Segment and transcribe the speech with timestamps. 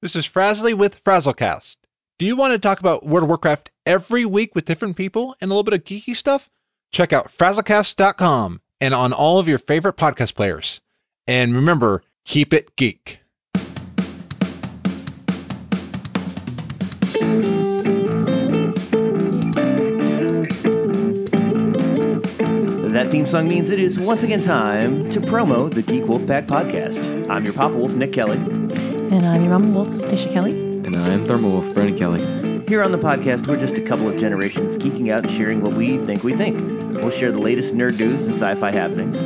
[0.00, 1.76] This is Frazzly with Frazzlecast.
[2.20, 5.50] Do you want to talk about World of Warcraft every week with different people and
[5.50, 6.48] a little bit of geeky stuff?
[6.92, 10.80] Check out frazzlecast.com and on all of your favorite podcast players.
[11.26, 13.18] And remember, keep it geek.
[22.92, 27.28] That theme song means it is once again time to promo the Geek Wolfpack podcast.
[27.28, 28.67] I'm your Papa Wolf, Nick Kelly.
[29.10, 30.50] And I'm your Mama Wolf, Stacia Kelly.
[30.50, 32.64] And I'm Thermal Wolf, Brandon Kelly.
[32.68, 35.72] Here on the podcast, we're just a couple of generations geeking out and sharing what
[35.72, 36.60] we think we think.
[37.00, 39.18] We'll share the latest nerd news and sci fi happenings.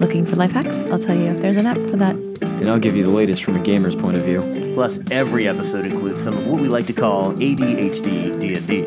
[0.00, 0.84] Looking for life hacks?
[0.86, 2.16] I'll tell you if there's an app for that.
[2.16, 4.72] And I'll give you the latest from a gamer's point of view.
[4.74, 8.84] Plus, every episode includes some of what we like to call ADHD D&D.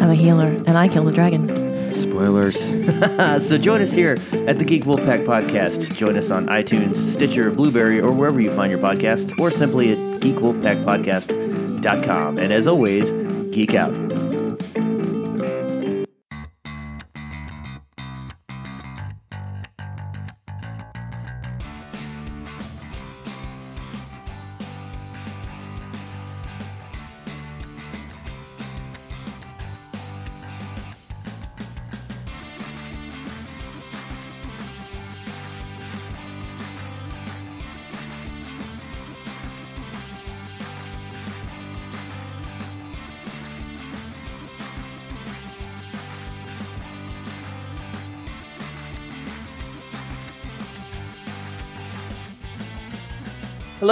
[0.00, 1.69] I'm a healer, and I killed a dragon.
[1.94, 2.58] Spoilers.
[3.46, 5.94] so join us here at the Geek Wolfpack Podcast.
[5.94, 9.98] Join us on iTunes, Stitcher, Blubrry, or wherever you find your podcasts, or simply at
[10.20, 12.38] geekwolfpackpodcast.com.
[12.38, 13.12] And as always,
[13.52, 14.29] geek out.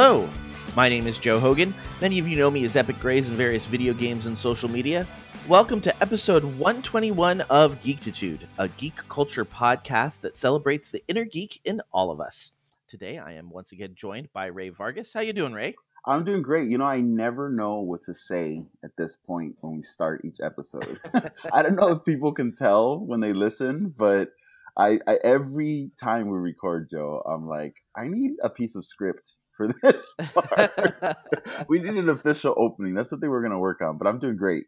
[0.00, 0.30] Hello,
[0.76, 1.74] my name is Joe Hogan.
[2.00, 5.08] Many of you know me as Epic Grays in various video games and social media.
[5.48, 11.60] Welcome to episode 121 of Geektitude, a geek culture podcast that celebrates the inner geek
[11.64, 12.52] in all of us.
[12.86, 15.12] Today, I am once again joined by Ray Vargas.
[15.12, 15.74] How you doing, Ray?
[16.06, 16.70] I'm doing great.
[16.70, 20.38] You know, I never know what to say at this point when we start each
[20.40, 21.00] episode.
[21.52, 24.30] I don't know if people can tell when they listen, but
[24.76, 29.32] I, I every time we record, Joe, I'm like, I need a piece of script
[29.58, 31.16] for this part.
[31.68, 32.94] we need an official opening.
[32.94, 34.64] That's what they were going to work on, but I'm doing great.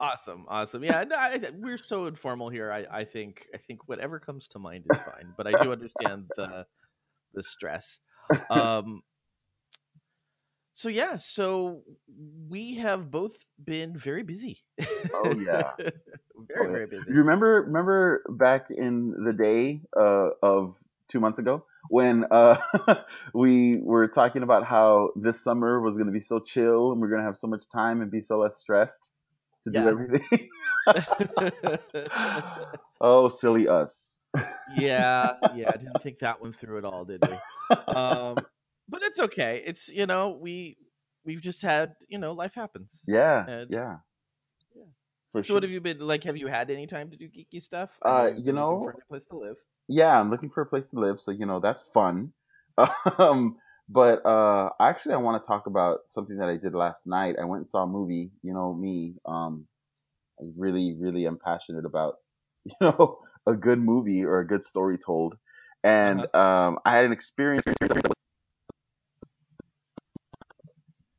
[0.00, 0.84] awesome, awesome.
[0.84, 2.70] Yeah, no, I, we're so informal here.
[2.70, 6.26] I, I think I think whatever comes to mind is fine, but I do understand
[6.36, 6.66] the
[7.32, 8.00] the stress.
[8.50, 9.02] Um,
[10.74, 11.82] so yeah, so
[12.48, 14.58] we have both been very busy.
[15.14, 16.66] Oh yeah, very oh, yeah.
[16.72, 17.12] very busy.
[17.12, 20.76] You remember remember back in the day uh, of
[21.08, 22.56] two months ago when uh,
[23.34, 27.08] we were talking about how this summer was going to be so chill and we're
[27.08, 29.10] going to have so much time and be so less stressed
[29.64, 29.82] to Yeah.
[29.82, 30.48] do everything.
[33.00, 34.18] oh, silly us.
[34.76, 35.70] yeah, yeah.
[35.74, 37.34] I didn't think that one through at all, did we?
[37.94, 38.36] Um,
[38.88, 39.62] but it's okay.
[39.66, 40.76] It's you know we
[41.24, 43.02] we've just had you know life happens.
[43.06, 43.96] yeah, and- yeah.
[44.74, 44.84] Yeah.
[45.32, 45.56] For So sure.
[45.56, 46.24] what have you been like?
[46.24, 47.90] Have you had any time to do geeky stuff?
[48.02, 49.56] Uh, you know, for a place to live.
[49.90, 52.32] Yeah, I'm looking for a place to live, so you know that's fun.
[53.18, 53.56] Um,
[53.90, 57.36] but uh, actually, I want to talk about something that I did last night.
[57.38, 58.30] I went and saw a movie.
[58.42, 59.16] You know me.
[59.26, 59.66] Um,
[60.40, 62.14] I really, really am passionate about
[62.64, 65.36] you know a good movie or a good story told.
[65.84, 67.64] And um, I had an experience.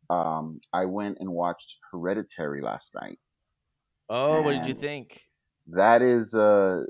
[0.10, 3.20] Um, I went and watched Hereditary last night.
[4.10, 5.28] Oh, what did you think?
[5.68, 6.84] that is uh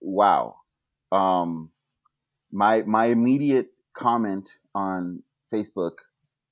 [0.00, 0.56] wow
[1.12, 1.70] um
[2.52, 5.92] my my immediate comment on facebook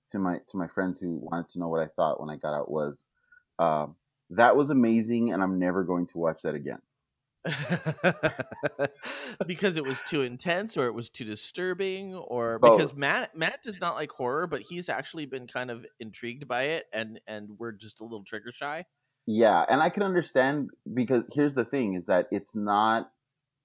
[0.09, 2.55] to my to my friends who wanted to know what i thought when i got
[2.55, 3.07] out was
[3.59, 3.95] um
[4.31, 6.81] that was amazing and i'm never going to watch that again
[9.47, 12.79] because it was too intense or it was too disturbing or Both.
[12.79, 16.65] because Matt Matt does not like horror but he's actually been kind of intrigued by
[16.65, 18.85] it and and we're just a little trigger shy.
[19.27, 23.13] yeah and i can understand because here's the thing is that it's not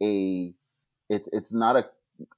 [0.03, 0.53] a
[1.12, 1.86] it's it's not a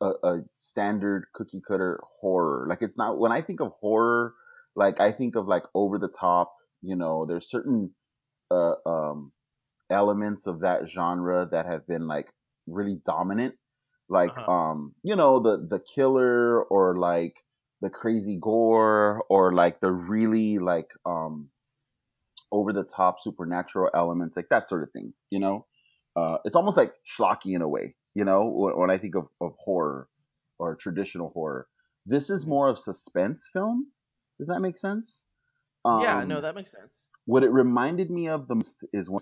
[0.02, 2.68] a, a standard cookie cutter horror.
[2.70, 4.36] Like it's not when i think of horror
[4.76, 7.92] like i think of like over the top you know there's certain
[8.52, 9.32] uh, um
[9.90, 12.30] elements of that genre that have been like
[12.68, 13.56] really dominant.
[14.10, 14.52] Like Uh-huh.
[14.52, 17.36] um you know the the killer or like
[17.82, 21.50] the crazy gore or like the really like um
[22.52, 25.66] over the top supernatural elements like that sort of thing you know?
[26.16, 29.28] Uh it's almost like schlocky in a way you know when, when i think of,
[29.42, 30.08] of horror
[30.60, 31.68] or traditional horror
[32.06, 33.88] this is more of suspense film
[34.40, 35.24] does that make sense
[35.86, 36.90] yeah, Um, no, that makes sense.
[37.26, 39.20] what it reminded me of the most is when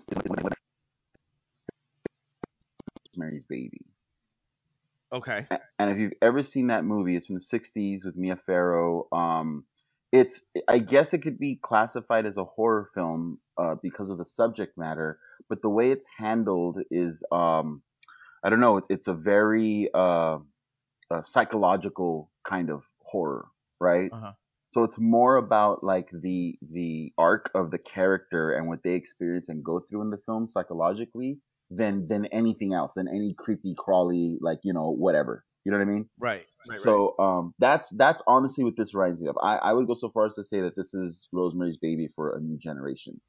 [3.16, 3.84] Mary's Baby.
[5.12, 5.46] Okay.
[5.78, 9.06] And if you've ever seen that movie, it's from the '60s with Mia Farrow.
[9.12, 9.64] Um,
[10.10, 14.24] it's I guess it could be classified as a horror film uh, because of the
[14.24, 15.18] subject matter,
[15.48, 17.82] but the way it's handled is um,
[18.44, 18.78] I don't know.
[18.78, 20.38] It's, it's a very uh,
[21.10, 23.46] uh, psychological kind of horror,
[23.80, 24.10] right?
[24.12, 24.32] Uh-huh.
[24.70, 29.48] So it's more about like the the arc of the character and what they experience
[29.50, 31.38] and go through in the film psychologically
[31.70, 35.44] than than anything else, than any creepy crawly like you know whatever.
[35.64, 36.08] You know what I mean?
[36.18, 36.46] Right.
[36.66, 36.78] Right.
[36.78, 39.36] So um, that's that's honestly what this reminds me of.
[39.42, 42.34] I, I would go so far as to say that this is Rosemary's Baby for
[42.34, 43.20] a new generation.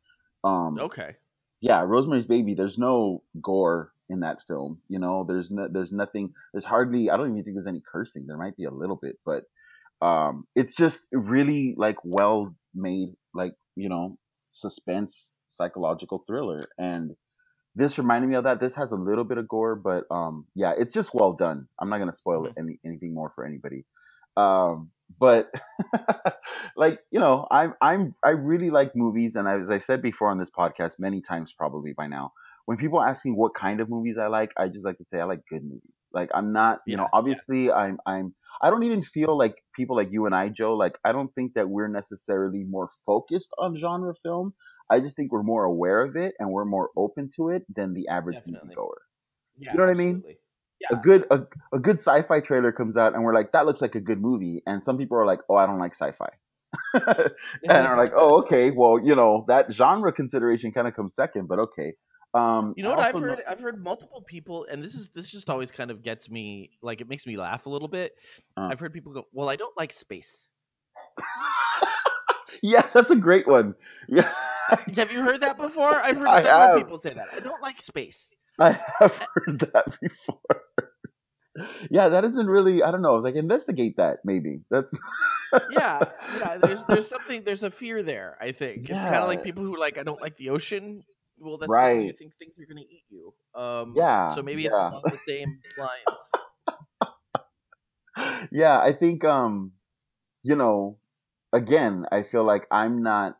[0.43, 0.79] Um.
[0.79, 1.15] Okay.
[1.61, 2.53] yeah, Rosemary's Baby.
[2.53, 4.79] There's no gore in that film.
[4.89, 6.33] You know, there's no, there's nothing.
[6.53, 7.09] There's hardly.
[7.09, 8.27] I don't even think there's any cursing.
[8.27, 9.43] There might be a little bit, but
[10.01, 14.17] um, it's just really like well made, like you know,
[14.49, 16.61] suspense psychological thriller.
[16.77, 17.15] And
[17.75, 18.59] this reminded me of that.
[18.59, 21.67] This has a little bit of gore, but um, yeah, it's just well done.
[21.79, 23.85] I'm not gonna spoil it any anything more for anybody.
[24.35, 25.51] Um, but
[26.75, 30.37] like you know, I'm I'm I really like movies, and as I said before on
[30.37, 32.33] this podcast many times, probably by now,
[32.65, 35.19] when people ask me what kind of movies I like, I just like to say
[35.19, 36.07] I like good movies.
[36.13, 39.95] Like I'm not, you Yeah, know, obviously I'm I'm I don't even feel like people
[39.95, 40.75] like you and I, Joe.
[40.75, 44.53] Like I don't think that we're necessarily more focused on genre film.
[44.89, 47.93] I just think we're more aware of it and we're more open to it than
[47.93, 48.75] the average Definitely.
[48.75, 48.99] moviegoer.
[49.57, 49.71] Yeah.
[49.71, 50.23] You know what I mean?
[50.23, 50.37] absolutely.
[50.91, 51.43] a good a,
[51.73, 54.61] a good sci-fi trailer comes out and we're like that looks like a good movie
[54.67, 56.29] and some people are like oh i don't like sci-fi
[57.67, 61.47] and are like oh okay well you know that genre consideration kind of comes second
[61.47, 61.93] but okay
[62.33, 63.43] um You know what I've also know- heard?
[63.47, 67.01] I've heard multiple people, and this is this just always kind of gets me like
[67.01, 68.13] it makes me laugh a little bit.
[68.57, 68.69] Uh.
[68.71, 70.47] I've heard people go, "Well, I don't like space."
[72.63, 73.75] yeah that's a great one
[74.07, 74.29] yeah
[74.95, 75.95] Have you heard that before?
[75.95, 77.27] I've heard several people say that.
[77.35, 78.35] I don't like space.
[78.59, 80.39] i have heard that before
[81.91, 84.99] yeah that isn't really i don't know like investigate that maybe that's
[85.69, 86.01] Yeah,
[86.39, 86.57] yeah.
[86.57, 88.37] There's there's something there's a fear there.
[88.41, 91.03] I think it's kind of like people who are like I don't like the ocean.
[91.43, 92.17] Well, that's because you Right.
[92.17, 93.33] think things are going to eat you.
[93.55, 94.91] Um, Yeah, So maybe yeah.
[94.91, 96.31] along the same lines.
[98.51, 99.73] yeah, I think um
[100.43, 100.99] you know,
[101.53, 103.39] again, I feel like I'm not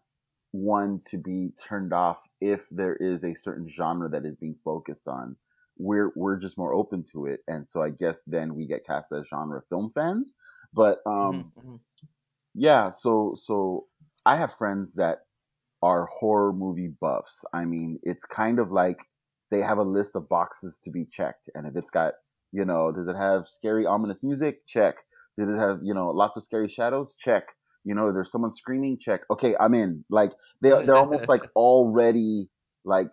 [0.52, 5.08] one to be turned off if there is a certain genre that is being focused
[5.08, 5.38] on.
[5.78, 9.12] We're we're just more open to it, and so I guess then we get cast
[9.14, 10.34] as genre film fans.
[10.74, 11.80] But um, Mhm, mhm.
[12.54, 13.88] yeah, so so
[14.26, 15.26] I have friends that
[15.84, 17.44] are horror movie buffs.
[17.54, 19.00] I mean, it's kind of like
[19.52, 22.14] they have a list of boxes to be checked, and if it's got,
[22.54, 24.66] you know, does it have scary, ominous music?
[24.66, 24.96] Check.
[25.38, 27.16] Does it have, you know, lots of scary shadows?
[27.16, 27.50] Check.
[27.84, 28.98] You know, there's someone screaming?
[28.98, 29.22] Check.
[29.30, 30.06] Okay, I'm in.
[30.10, 30.32] Like
[30.62, 32.50] they they're almost like already
[32.86, 33.12] like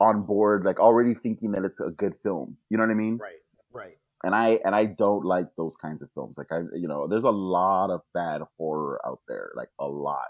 [0.00, 2.56] on board, like already thinking that it's a good film.
[2.68, 3.18] You know what I mean?
[3.18, 3.98] Right, right.
[4.24, 6.36] and I and I don't like those kinds of films.
[6.36, 10.26] Like I, you know, there's a lot of bad horror out there, like a lot.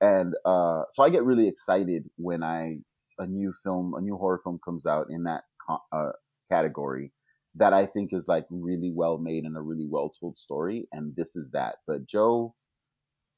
[0.00, 2.78] And uh, so I get really excited when I
[3.18, 5.44] a new film, a new horror film comes out in that
[5.92, 6.12] uh,
[6.50, 7.12] category
[7.56, 10.86] that I think is like really well made and a really well told story.
[10.92, 11.76] And this is that.
[11.86, 12.54] But Joe,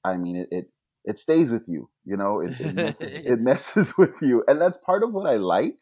[0.05, 0.67] I mean, it it,
[1.05, 1.89] it stays with you.
[2.05, 5.37] You know, it, it messes it messes with you, and that's part of what I
[5.37, 5.79] like.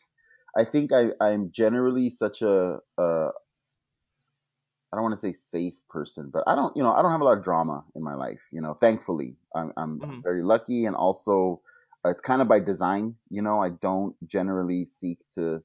[0.56, 3.28] I think I, I'm generally such a, a
[4.93, 7.20] I don't want to say safe person, but I don't, you know, I don't have
[7.20, 8.43] a lot of drama in my life.
[8.52, 10.23] You know, thankfully, I'm, I'm Mhm.
[10.23, 11.60] very lucky, and also
[12.05, 13.17] uh, it's kind of by design.
[13.31, 15.62] You know, I don't generally seek to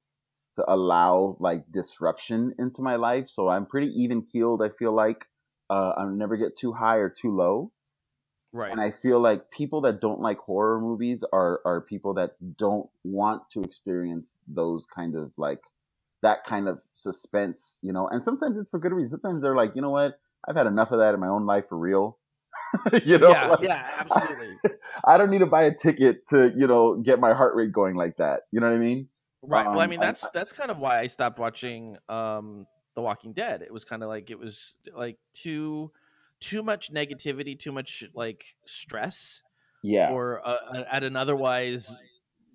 [0.55, 4.61] to allow like disruption into my life, so I'm pretty even keeled.
[4.63, 5.25] I feel like
[5.69, 7.71] uh, I never get too high or too low,
[8.53, 8.71] Right.
[8.71, 12.89] and I feel like people that don't like horror movies are are people that don't
[13.03, 15.61] want to experience those kind of like
[16.23, 18.07] that kind of suspense, you know.
[18.09, 19.21] And sometimes it's for good reason.
[19.21, 21.69] Sometimes they're like, you know what, I've had enough of that in my own life
[21.69, 22.19] for real.
[23.05, 24.59] you know, yeah, like, yeah, absolutely.
[25.05, 27.95] I don't need to buy a ticket to, you know, get my heart rate going
[27.95, 28.43] like that.
[28.51, 29.09] You know what I mean?
[29.41, 29.67] Right.
[29.73, 32.65] well, I Um, mean, that's that's kind of why I stopped watching um
[32.95, 33.61] The Walking Dead.
[33.61, 35.91] It was kind of like it was like too
[36.39, 39.43] too much negativity, too much like stress
[39.83, 41.97] Yeah, Or uh, at an otherwise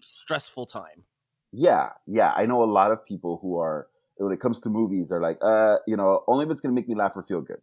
[0.03, 1.05] stressful time.
[1.53, 2.33] Yeah, yeah.
[2.37, 5.39] I know a lot of people who are when it comes to movies are like,
[5.43, 7.61] uh, you know, only if it's gonna make me laugh or feel good.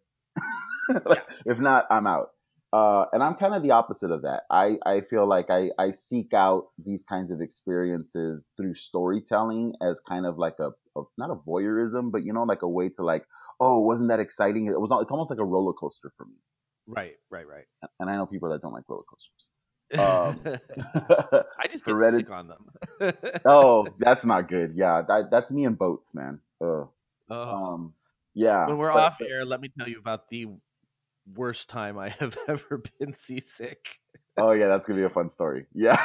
[1.04, 2.28] Like, If not, I'm out.
[2.72, 4.42] Uh, and I'm kind of the opposite of that.
[4.50, 10.00] I, I feel like I, I seek out these kinds of experiences through storytelling as
[10.00, 13.02] kind of like a, a not a voyeurism, but you know, like a way to
[13.02, 13.24] like,
[13.60, 14.66] oh, wasn't that exciting?
[14.66, 14.92] It was.
[15.00, 16.36] It's almost like a roller coaster for me.
[16.86, 17.64] Right, right, right.
[17.98, 19.48] And I know people that don't like roller coasters.
[19.96, 23.12] Um, I just get Heredit- sick on them.
[23.44, 24.72] oh, that's not good.
[24.74, 26.40] Yeah, that, that's me and boats, man.
[26.60, 26.88] Ugh.
[27.30, 27.94] Uh, Um,
[28.34, 28.66] yeah.
[28.66, 30.46] when we're but- off air, let me tell you about the
[31.34, 33.98] worst time I have ever been seasick.
[34.38, 35.64] Oh yeah, that's gonna be a fun story.
[35.74, 36.02] Yeah.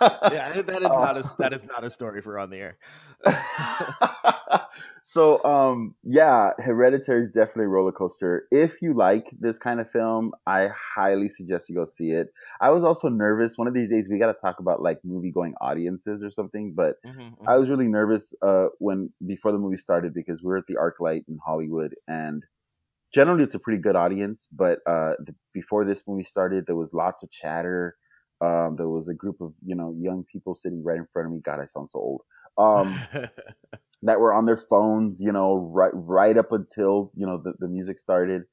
[0.00, 1.34] Yeah, that is not a Oh.
[1.38, 2.78] that is not a story for on the air.
[5.02, 8.46] so um yeah hereditary is definitely a roller coaster.
[8.50, 12.28] If you like this kind of film i highly suggest you go see it.
[12.60, 13.58] I was also nervous.
[13.58, 16.74] One of these days we got to talk about like movie going audiences or something
[16.76, 17.56] but Mhm, i mhm.
[17.56, 21.22] was really nervous uh when before the movie started because we are at the arclight
[21.28, 22.44] in hollywood and
[23.12, 26.92] generally it's a pretty good audience but uh the, before this movie started there was
[26.92, 27.96] lots of chatter.
[28.40, 31.32] Um there was a group of you know young people sitting right in front of
[31.32, 31.40] me.
[31.44, 32.22] God i sound so old
[32.58, 33.00] um
[34.02, 37.68] that were on their phones, you know, right right up until you know the, the
[37.68, 38.44] music started.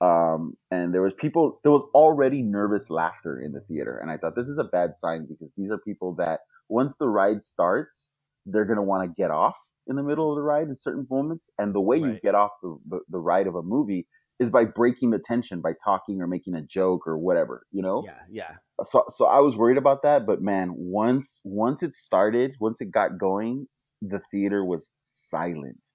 [0.00, 4.18] Um, and there was people, there was already nervous laughter in the theater, and I
[4.18, 8.12] thought this is a bad sign because these are people that once the ride starts,
[8.46, 11.50] they're gonna want to get off in the middle of the ride in certain moments,
[11.58, 14.06] and the way you get off the, the the ride of a movie
[14.40, 18.04] is by breaking the tension by talking or making a joke or whatever, you know
[18.04, 18.56] yeah, yeah.
[18.82, 22.90] so so I was worried about that, but man, once once it started, once it
[22.90, 23.66] got going,
[24.02, 25.86] the theater was silent.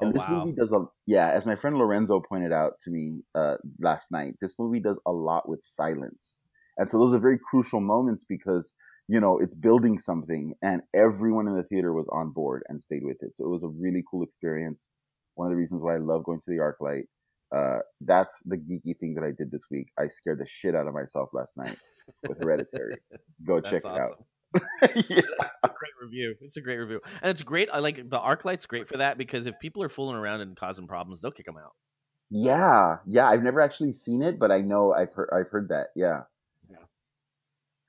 [0.00, 0.44] Oh And this wow.
[0.44, 4.34] movie does a yeah, as my friend Lorenzo pointed out to me uh, last night,
[4.40, 6.42] this movie does a lot with silence,
[6.78, 8.74] and so those are very crucial moments because
[9.08, 13.04] you know it's building something, and everyone in the theater was on board and stayed
[13.04, 13.36] with it.
[13.36, 14.90] So it was a really cool experience.
[15.34, 17.04] One of the reasons why I love going to the arc ArcLight.
[17.54, 19.88] Uh, that's the geeky thing that I did this week.
[19.98, 21.76] I scared the shit out of myself last night
[22.26, 22.96] with Hereditary.
[23.46, 24.24] Go check That's it out.
[25.08, 25.20] yeah.
[25.62, 26.34] great review.
[26.40, 27.68] It's a great review, and it's great.
[27.72, 30.86] I like the ArcLight's great for that because if people are fooling around and causing
[30.86, 31.72] problems, they'll kick them out.
[32.30, 33.28] yeah, yeah.
[33.28, 35.88] I've never actually seen it, but I know I've heard I've heard that.
[35.94, 36.22] Yeah.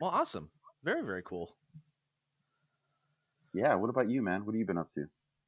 [0.02, 0.50] Well, awesome.
[0.84, 1.56] Very very cool.
[3.54, 3.76] Yeah.
[3.76, 4.46] What about you, man?
[4.46, 5.06] What have you been up to?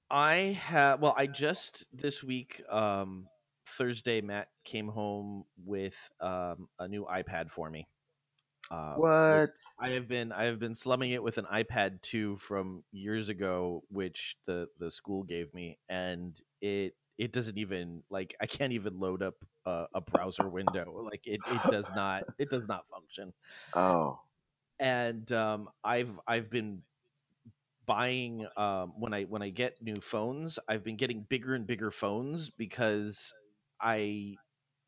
[0.09, 3.27] I have well, I just this week, um,
[3.77, 7.87] Thursday, Matt came home with um, a new iPad for me.
[8.71, 9.51] Um, What?
[9.79, 13.83] I have been I have been slumming it with an iPad 2 from years ago,
[13.89, 18.99] which the the school gave me, and it it doesn't even like I can't even
[18.99, 21.01] load up a, a browser window.
[21.03, 23.33] Like it it does not it does not function.
[23.75, 24.19] Oh.
[24.79, 26.81] And um, I've I've been
[27.85, 31.91] buying um, when I when I get new phones, I've been getting bigger and bigger
[31.91, 33.33] phones because
[33.85, 34.39] I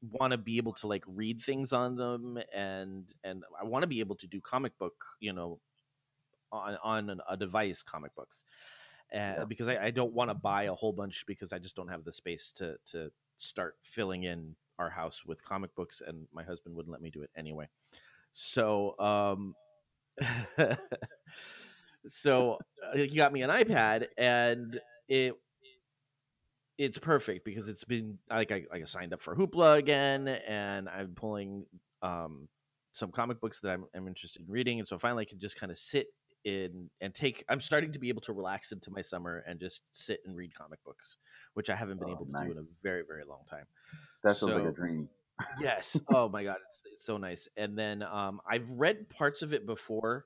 [0.01, 3.87] want to be able to like read things on them and and I want to
[3.87, 5.61] be able to do comic book, you know,
[6.51, 8.43] on on an, a device comic books.
[9.13, 9.45] Uh, Yeah.
[9.45, 12.03] because I, I don't want to buy a whole bunch because I just don't have
[12.05, 16.75] the space to to start filling in our house with comic books and my husband
[16.75, 17.69] wouldn't let me do it anyway.
[18.33, 19.55] So um
[22.07, 25.35] so uh, he got me an iPad and it
[26.77, 31.15] it's perfect because it's been like I, I signed up for Hoopla again and I'm
[31.15, 31.65] pulling
[32.01, 32.49] um
[32.93, 35.59] some comic books that I'm, I'm interested in reading and so finally I can just
[35.59, 36.07] kind of sit
[36.43, 39.83] in and take I'm starting to be able to relax into my summer and just
[39.91, 41.17] sit and read comic books
[41.53, 43.65] which I haven't been Oh, able to do in a very very long time.
[44.23, 45.09] That sounds like a dream.
[45.59, 45.99] Yes.
[46.09, 47.47] Oh my god, it's it's so nice.
[47.57, 50.25] And then um I've read parts of it before,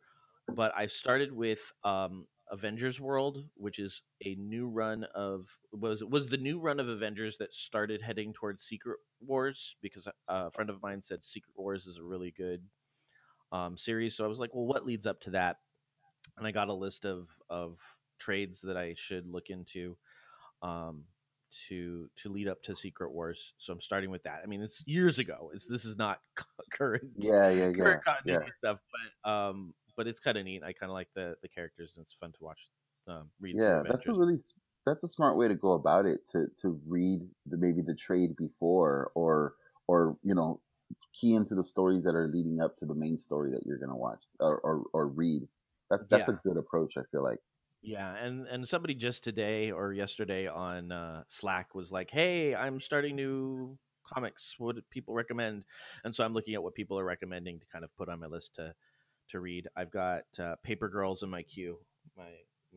[0.55, 6.27] but I started with um Avengers World, which is a new run of was was
[6.27, 10.69] the new run of Avengers that started heading towards Secret Wars because a, a friend
[10.69, 12.61] of mine said Secret Wars is a really good
[13.51, 14.15] um series.
[14.15, 15.57] So I was like, well, what leads up to that?
[16.37, 17.79] And I got a list of of
[18.19, 19.97] trades that I should look into
[20.61, 21.05] um,
[21.69, 23.53] to to lead up to Secret Wars.
[23.57, 24.41] So I'm starting with that.
[24.43, 25.51] I mean, it's years ago.
[25.53, 26.19] It's this is not
[26.71, 28.39] current Yeah, yeah, yeah, current yeah.
[28.43, 28.79] continuity stuff,
[29.23, 30.63] but um, but it's kind of neat.
[30.63, 32.67] I kind of like the the characters, and it's fun to watch.
[33.07, 34.37] Um, read Yeah, that's a really
[34.85, 36.25] that's a smart way to go about it.
[36.27, 39.55] To to read the maybe the trade before or
[39.87, 40.61] or you know
[41.13, 43.95] key into the stories that are leading up to the main story that you're gonna
[43.97, 45.47] watch or or, or read.
[45.89, 46.97] That that's a good approach.
[46.97, 47.39] I feel like.
[47.81, 52.79] yeah, and and somebody just today or yesterday on uh, Slack was like, "Hey, I'm
[52.79, 54.55] starting new comics.
[54.59, 55.63] What people recommend?"
[56.03, 58.27] And so I'm looking at what people are recommending to kind of put on my
[58.27, 58.75] list to
[59.31, 59.67] to read.
[59.75, 61.77] I've got uh, Paper Girls in my queue.
[62.17, 62.23] My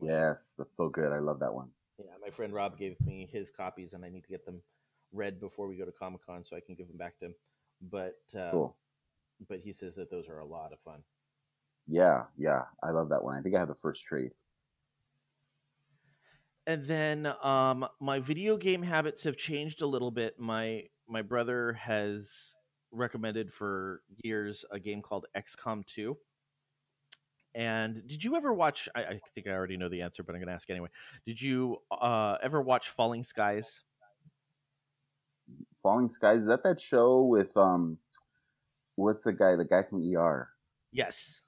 [0.01, 1.11] my Yes, that's so good.
[1.11, 1.69] I love that one.
[1.97, 4.61] yeah, my friend Rob gave me his copies, and I need to get them
[5.13, 7.35] read before we go to Comic Con so I can give them back to him.
[7.91, 8.75] But um, Cool.
[9.47, 11.03] but he says that those are a lot of fun.
[11.87, 13.37] Yeah, yeah, I love that one.
[13.37, 14.31] I think I have the first trade.
[16.67, 20.39] And then um, my video game habits have changed a little bit.
[20.39, 22.55] My my brother has
[22.91, 26.17] recommended for years a game called XCOM 2.
[27.55, 28.89] And did you ever watch?
[28.93, 30.89] I, I think I already know the answer, but I'm going to ask anyway.
[31.25, 33.81] Did you uh, ever watch Falling Skies?
[35.81, 36.41] Falling Skies.
[36.41, 37.97] Is that that show with um,
[38.95, 39.55] what's the guy?
[39.55, 40.49] The guy from ER.
[40.91, 41.41] Yes.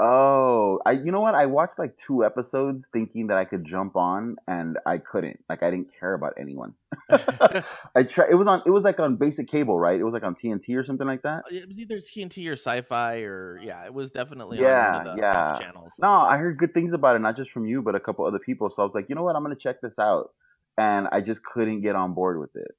[0.00, 1.34] Oh, I you know what?
[1.36, 5.44] I watched like two episodes thinking that I could jump on, and I couldn't.
[5.48, 6.74] Like I didn't care about anyone.
[7.94, 8.30] I tried.
[8.30, 8.62] It was on.
[8.66, 9.98] It was like on basic cable, right?
[10.00, 11.44] It was like on TNT or something like that.
[11.50, 15.02] it was either TNT or Sci-Fi or yeah, it was definitely on Yeah, one of
[15.04, 15.54] the yeah.
[15.54, 15.92] channels.
[15.98, 18.38] No, I heard good things about it, not just from you, but a couple other
[18.38, 18.70] people.
[18.70, 19.36] So I was like, you know what?
[19.36, 20.30] I'm gonna check this out,
[20.76, 22.72] and I just couldn't get on board with it.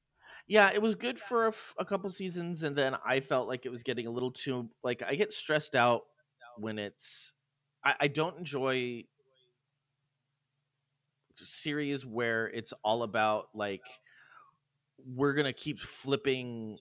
[0.48, 3.66] Yeah, it was good for a, f- a couple seasons, and then I felt like
[3.66, 6.04] it was getting a little too like I get stressed out
[6.58, 7.34] when it's
[7.84, 9.04] I, I don't enjoy
[11.38, 13.84] series where it's all about like
[15.06, 16.78] we're gonna keep flipping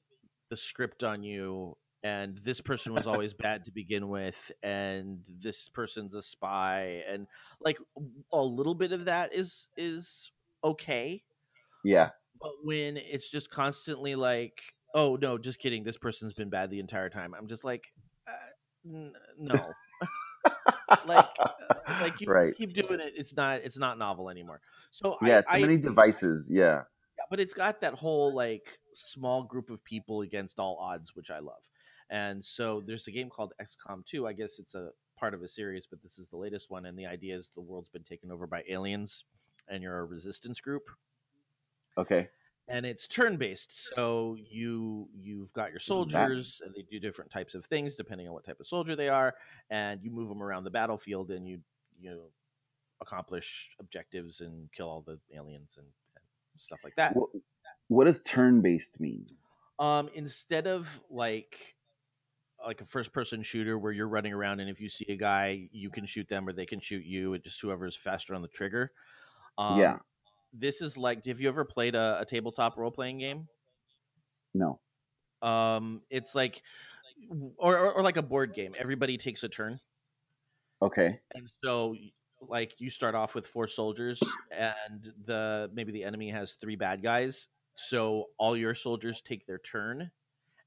[0.51, 5.69] the script on you and this person was always bad to begin with and this
[5.69, 7.27] person's a spy and
[7.61, 7.79] like
[8.33, 10.31] a little bit of that is is
[10.63, 11.23] okay.
[11.83, 14.61] Yeah, but when it's just constantly like
[14.95, 17.85] oh no just kidding this person's been bad the entire time i'm just like
[18.85, 19.77] n- no
[21.05, 21.27] like
[21.61, 22.55] uh, like you right.
[22.55, 24.61] keep doing it it's not it's not novel anymore
[24.91, 26.49] so Yeah, i too i many devices.
[26.51, 26.85] Yeah,
[27.17, 31.31] yeah, but it's got that whole like small group of people against all odds, which
[31.31, 31.63] I love.
[32.11, 34.27] And so there's a game called XCOM 2.
[34.27, 36.87] I guess it's a part of a series, but this is the latest one.
[36.87, 39.25] And the idea is the world's been taken over by aliens,
[39.69, 40.83] and you're a resistance group.
[41.97, 42.31] okay.
[42.67, 47.67] And it's turn-based, so you you've got your soldiers, and they do different types of
[47.67, 49.35] things depending on what type of soldier they are,
[49.69, 51.61] and you move them around the battlefield, and you
[52.01, 52.31] you know,
[53.01, 56.25] accomplish objectives and kill all the aliens and, and
[56.57, 57.17] stuff like that.
[57.17, 57.31] What,
[57.89, 59.27] what does turn based mean?
[59.79, 61.75] Um, instead of like
[62.65, 65.69] like a first person shooter where you're running around and if you see a guy,
[65.73, 67.35] you can shoot them or they can shoot you.
[67.35, 68.91] It just whoever's faster on the trigger.
[69.59, 69.99] Um, Yeah.
[70.57, 73.49] This is like, have you ever played a, a tabletop role playing game?
[74.55, 74.79] No.
[75.43, 76.63] Um, it's like,
[77.59, 78.75] or, or, or like a board game.
[78.79, 79.81] Everybody takes a turn,
[80.81, 81.21] Okay.
[81.35, 81.95] and so
[82.49, 87.03] like you start off with four soldiers, and the maybe the enemy has three bad
[87.03, 87.49] guys.
[87.75, 90.11] So all your soldiers take their turn,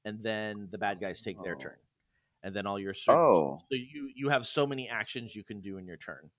[0.04, 1.60] and then the bad guys take their Oh.
[1.60, 1.76] turn,
[2.42, 3.58] and then all your ser- Oh.
[3.70, 6.30] so you you have so many actions you can do in your turn.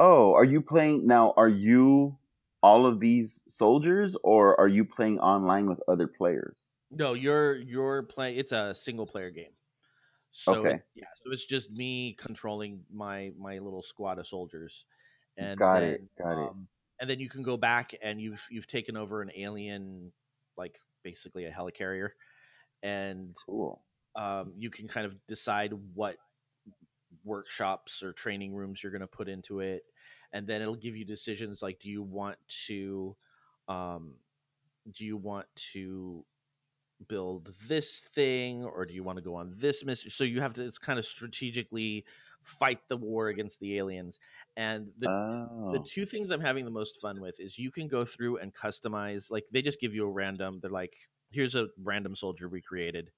[0.00, 1.34] Oh, are you playing now?
[1.36, 2.16] Are you
[2.64, 6.66] all of these soldiers, or are you playing online with other players?
[6.90, 8.38] No, you're you're playing.
[8.38, 9.52] It's a single player game.
[10.32, 10.72] So Okay.
[10.72, 14.86] it- yeah, so it's just me controlling my my little squad of soldiers,
[15.38, 16.14] and Got then it.
[16.16, 16.52] Got it.
[16.52, 16.68] um,
[17.00, 20.12] and then you can go back and you've you've taken over an alien,
[20.56, 22.10] like basically a helicarrier,
[22.82, 23.84] and Cool.
[24.16, 26.18] um, you can kind of decide what
[27.22, 29.82] workshops or training rooms you're going to put into it
[30.34, 33.16] and then it'll give you decisions like do you want to
[33.68, 34.16] um,
[34.92, 36.26] do you want to
[37.08, 40.54] build this thing or do you want to go on this mission so you have
[40.54, 42.04] to it's kind of strategically
[42.42, 44.20] fight the war against the aliens
[44.56, 45.10] and the
[45.70, 45.90] the Oh.
[45.92, 49.30] two things I'm having the most fun with is you can go through and customize.
[49.30, 50.60] Like they just give you a random.
[50.60, 50.94] They're like,
[51.30, 53.10] here's a random soldier we created.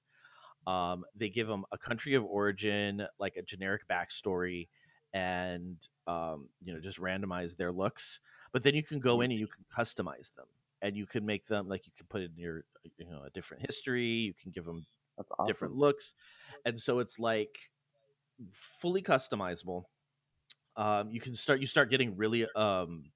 [0.65, 4.69] Um, they give them a country of origin, like a generic backstory,
[5.13, 8.19] and um, you know just randomize their looks.
[8.53, 10.47] But then you can go in and you can customize them,
[10.81, 12.63] and you can make them like you can put in your
[12.97, 14.05] you know a different history.
[14.05, 14.85] You can give them
[15.17, 15.47] That's awesome.
[15.47, 16.13] different looks,
[16.65, 17.57] and so it's like
[18.53, 19.83] fully customizable.
[20.75, 23.11] Um, you can start you start getting really um,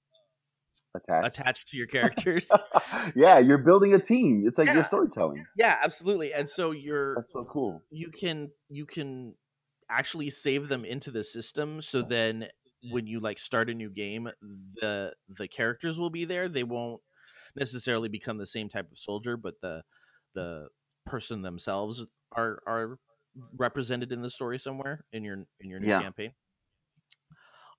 [0.94, 1.40] Attached.
[1.40, 2.48] attached to your characters.
[3.16, 4.44] yeah, you're building a team.
[4.46, 4.74] It's like Yeah.
[4.74, 5.46] you're storytelling.
[5.58, 6.34] yeah, absolutely.
[6.34, 7.82] And so you're That's so cool.
[7.92, 9.36] you can you can
[9.92, 12.48] actually save them into the system so then
[12.90, 14.30] when you like start a new game
[14.82, 16.50] the the characters will be there.
[16.50, 17.02] They won't
[17.56, 19.84] necessarily become the same type of soldier but the
[20.36, 20.70] the
[21.06, 22.98] person themselves are are
[23.58, 26.02] represented in the story somewhere in your in your new Yeah.
[26.02, 26.34] campaign.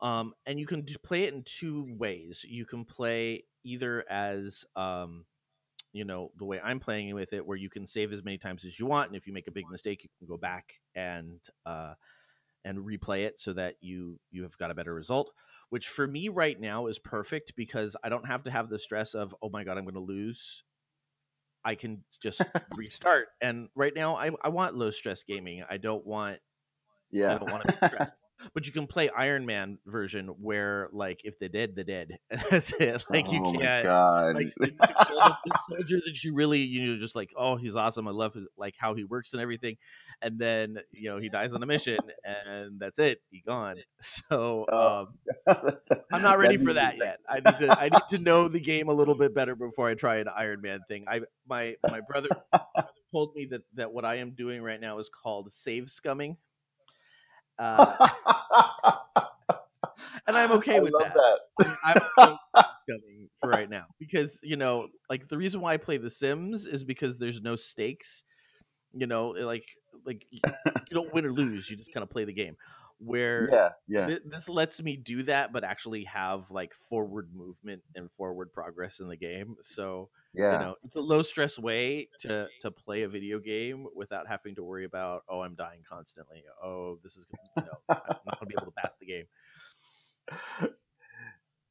[0.01, 2.44] Um and you can play it in two ways.
[2.48, 5.27] You can play either as um
[5.92, 8.64] you know the way i'm playing with it where you can save as many times
[8.64, 11.40] as you want and if you make a big mistake you can go back and
[11.66, 11.94] uh
[12.64, 15.31] and replay it so that you you have got a better result
[15.70, 19.14] which for me right now is perfect because i don't have to have the stress
[19.14, 20.64] of oh my god i'm going to lose
[21.64, 22.42] i can just
[22.76, 26.38] restart and right now i, I want low stress gaming i don't want
[27.11, 27.35] Yeah.
[27.35, 28.14] I don't wanna be stressed.
[28.55, 32.18] But you can play Iron Man version where like if they're dead, they're dead.
[32.50, 33.05] That's it.
[33.11, 34.35] Like you oh my can't god.
[34.35, 34.76] like you can
[35.09, 38.09] build up this soldier that you really you know just like oh he's awesome.
[38.09, 39.76] I love his, like how he works and everything,
[40.20, 43.18] and then you know he dies on a mission and that's it.
[43.31, 43.76] He gone.
[44.31, 45.07] So Oh.
[45.46, 45.76] um,
[46.12, 47.18] I'm not ready for that yet.
[47.28, 49.94] I need to I need to know the game a little bit better before I
[49.94, 51.05] try an Iron Man thing.
[51.09, 52.28] I my my brother
[53.12, 56.37] told me that that what I am doing right now is called save scumming.
[57.59, 57.97] Uh,
[60.27, 61.15] and I'm okay I with love that.
[61.15, 61.77] that.
[61.85, 62.37] I'm okay
[63.41, 66.85] for right now because you know, like the reason why I play The Sims is
[66.85, 68.25] because there's no stakes.
[68.95, 69.65] You know, like
[70.05, 70.41] like you
[70.93, 71.71] don't win or lose.
[71.71, 72.57] You just kind of play the game.
[73.05, 74.07] Where Yeah, yeah.
[74.07, 79.01] thi- this lets me do that, but actually have like forward movement and forward progress
[79.01, 79.57] in the game.
[79.61, 80.53] So Yeah.
[80.55, 84.55] you know, it's a low stress way to to play a video game without having
[84.57, 86.45] to worry about oh I'm dying constantly.
[86.62, 89.27] Oh this is gonna, you know I'm not gonna be able to pass the game.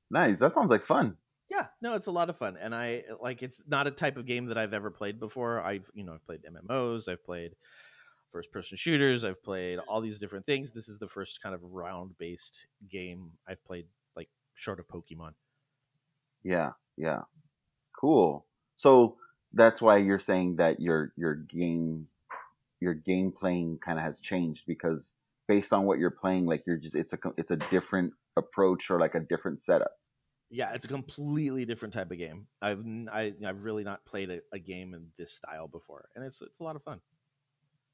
[0.10, 0.39] Nice.
[0.39, 1.17] That sounds like fun.
[1.50, 3.44] Yeah, no, it's a lot of fun, and I like.
[3.44, 5.60] It's not a type of game that I've ever played before.
[5.60, 7.56] I've you know I've played MMOs, I've played
[8.32, 10.72] first person shooters, I've played all these different things.
[10.72, 15.32] This is the first kind of round based game I've played, like short of Pokemon.
[16.44, 17.22] Yeah, yeah.
[18.00, 18.46] Cool.
[18.76, 19.17] So
[19.54, 22.08] that's why you're saying that your your game
[22.80, 25.13] your game playing kind of has changed because
[25.48, 29.00] based on what you're playing, like you're just it's a it's a different approach or
[29.00, 29.91] like a different setup.
[30.50, 32.48] Yeah, it's a completely different type of game.
[32.62, 36.60] I've I've really not played a, a game in this style before, and it's it's
[36.60, 37.00] a lot of fun.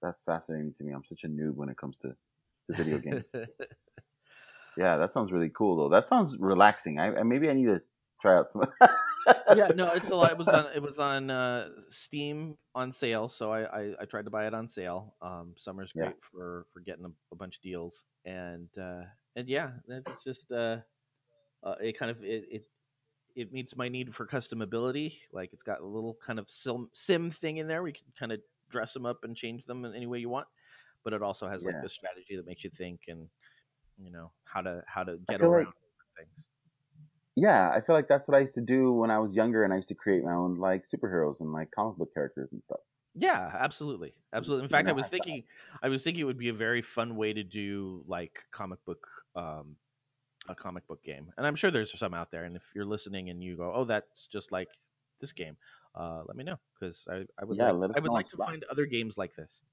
[0.02, 0.94] That's fascinating to me.
[0.94, 3.26] I'm such a noob when it comes to, to video games.
[4.78, 5.90] yeah, that sounds really cool though.
[5.90, 7.00] That sounds relaxing.
[7.00, 7.82] I, I maybe I need to
[8.22, 8.64] try out some.
[9.56, 10.32] yeah, no, it's a lot.
[10.32, 14.26] It was on it was on uh, Steam on sale, so I, I I tried
[14.26, 15.16] to buy it on sale.
[15.22, 16.06] Um, summer's Yeah.
[16.06, 19.04] great for for getting a, a bunch of deals, and uh,
[19.36, 20.78] and yeah, it's just uh,
[21.64, 22.64] uh, it kind of it, it
[23.36, 25.14] it meets my need for customability.
[25.32, 27.84] Like it's got a little kind of sim sim thing in there.
[27.84, 30.48] We can kind of dress them up and change them in any way you want,
[31.04, 31.72] but it also has Yeah.
[31.72, 33.30] like the strategy that makes you think and
[33.98, 35.74] you know how to how to get around like-
[36.18, 36.48] things.
[37.36, 39.72] yeah, I feel like that's what I used to do when I was younger, and
[39.72, 42.80] I used to create my own like superheroes and like comic book characters and stuff.
[43.16, 44.66] Yeah, absolutely, absolutely.
[44.66, 45.44] In fact, I was thinking,
[45.82, 49.08] I was thinking it would be a very fun way to do like comic book,
[49.36, 49.76] um,
[50.48, 51.32] a comic book game.
[51.38, 52.44] And I'm sure there's some out there.
[52.46, 54.70] And if you're listening and you go, "Oh, that's just like
[55.20, 55.58] this game,"
[55.98, 58.64] uh, let me know because I, I would Yeah, like, I would like to find
[58.70, 59.64] other games like this.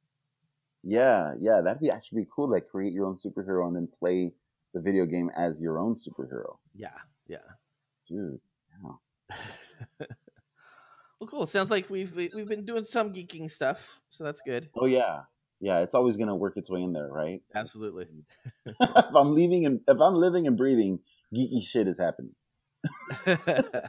[0.83, 2.51] Yeah, yeah, that'd be actually be cool.
[2.51, 4.33] Like create your own superhero and then play
[4.75, 6.89] the video game as your own superhero, Yeah,
[7.27, 7.39] yeah.
[8.09, 8.41] dude.
[8.83, 9.37] Yeah.
[11.21, 11.45] well, cool.
[11.45, 14.69] It Sounds like we've we- we've been doing some geeking stuff, so that's good.
[14.77, 15.23] Oh yeah,
[15.61, 15.81] yeah.
[15.81, 17.41] It's always gonna work its way in there, right?
[17.55, 18.09] Absolutely.
[18.67, 21.01] if I'm leaving and if I'm living and breathing,
[21.35, 22.35] geeky shit is happening.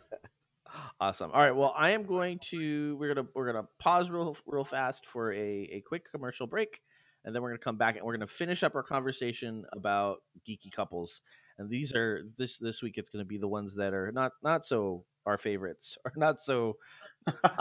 [1.00, 1.32] awesome.
[1.34, 1.56] All right.
[1.56, 5.38] Well, I am going to we're gonna we're gonna pause real real fast for a,
[5.40, 6.80] a quick commercial break,
[7.24, 10.72] and then we're gonna come back and we're gonna finish up our conversation about geeky
[10.72, 11.22] couples.
[11.58, 14.66] And these are this this week it's gonna be the ones that are not not
[14.66, 16.78] so our favorites or not so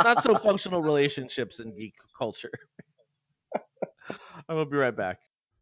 [0.03, 2.51] not so functional relationships in geek culture.
[4.49, 5.19] I will be right back.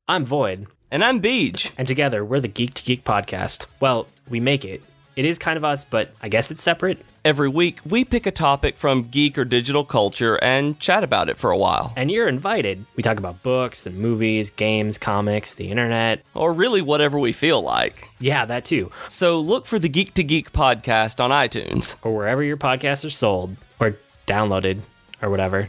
[0.08, 1.70] I'm Void, And I'm Beej.
[1.78, 3.66] and together we're the Geek to Geek podcast.
[3.78, 4.82] Well, we make it.
[5.14, 7.04] It is kind of us, but I guess it's separate.
[7.24, 11.36] Every week, we pick a topic from geek or digital culture and chat about it
[11.36, 11.92] for a while.
[11.96, 12.86] And you're invited.
[12.96, 16.22] We talk about books and movies, games, comics, the internet.
[16.34, 18.08] Or really whatever we feel like.
[18.20, 18.90] Yeah, that too.
[19.08, 21.96] So look for the Geek to Geek podcast on iTunes.
[22.02, 23.96] Or wherever your podcasts are sold, or
[24.26, 24.80] downloaded,
[25.20, 25.68] or whatever.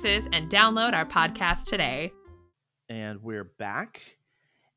[0.05, 2.11] is and download our podcast today.
[2.89, 4.01] and we're back.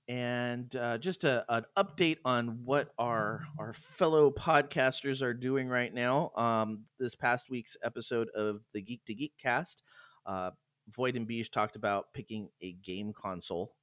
[0.07, 5.93] And uh, just a, an update on what our our fellow podcasters are doing right
[5.93, 6.31] now.
[6.37, 9.83] Um, this past week's episode of the Geek to Geek cast,
[10.27, 10.51] uh,
[10.95, 13.75] Void and Beej talked about picking a game console.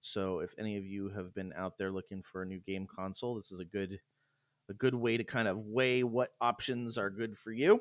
[0.00, 3.36] So if any of you have been out there looking for a new game console,
[3.36, 3.98] this is a good
[4.70, 7.80] a good way to kind of weigh what options are good for you.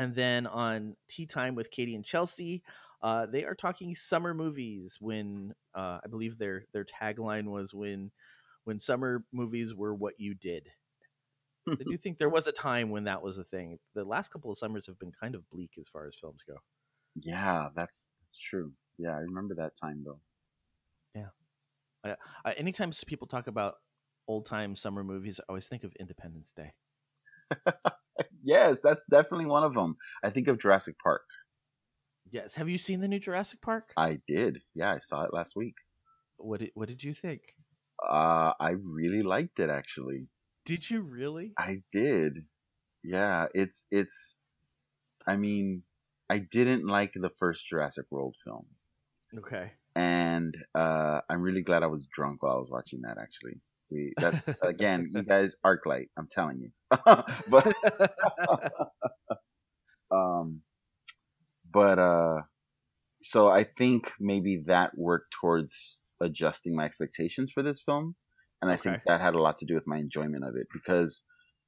[0.00, 2.62] And then on Tea Time with Katie and Chelsea,
[3.02, 4.96] uh, they are talking summer movies.
[4.98, 8.10] When uh, I believe their their tagline was when
[8.64, 10.66] when summer movies were what you did.
[11.68, 13.78] I do think there was a time when that was a thing.
[13.94, 16.56] The last couple of summers have been kind of bleak as far as films go.
[17.16, 18.72] Yeah, that's that's true.
[18.96, 20.20] Yeah, I remember that time though.
[22.02, 22.14] Uh,
[22.46, 23.74] uh, anytime people talk about
[24.26, 26.72] old time summer movies, I always think of Independence Day.
[28.42, 29.96] Yes, that's definitely one of them.
[30.22, 31.22] I think of Jurassic Park.
[32.30, 32.54] Yes.
[32.54, 33.92] Have you seen the new Jurassic Park?
[33.96, 34.62] I did.
[34.74, 35.74] Yeah, I saw it last week.
[36.38, 37.42] What did What did you think?
[38.02, 40.28] Uh, I really liked it actually.
[40.64, 41.52] Did you really?
[41.58, 42.46] I did.
[43.02, 44.38] Yeah, it's it's.
[45.26, 45.82] I mean,
[46.28, 48.66] I didn't like the first Jurassic World film,
[49.38, 49.72] Okay.
[49.94, 53.18] and uh, I'm really glad I was drunk while I was watching that.
[53.18, 56.08] Actually, we that's again, you guys, ArcLight.
[56.18, 56.70] I'm telling you,
[57.48, 57.74] but
[60.10, 60.62] um,
[61.70, 62.42] but uh,
[63.22, 68.16] so I think maybe that worked towards adjusting my expectations for this film,
[68.62, 71.24] and I think that had a lot to do with my enjoyment of it because,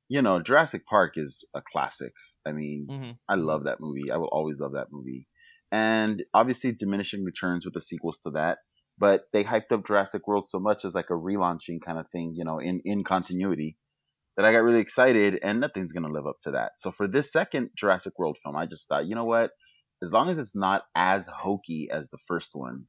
[0.09, 2.13] you know, Jurassic Park is a classic.
[2.47, 3.19] I mean, Mhm.
[3.29, 4.11] I love that movie.
[4.11, 5.29] I will always love that movie,
[5.71, 8.59] and obviously diminishing returns with the sequels to that.
[9.03, 12.35] But they hyped up Jurassic World so much as like a relaunching kind of thing,
[12.37, 13.77] you know, in in continuity
[14.37, 16.79] that I got really excited, and nothing's gonna live up to that.
[16.79, 19.51] So for this second Jurassic World film, I just thought, you know what?
[20.05, 22.85] As long as it's not as hokey as the first one,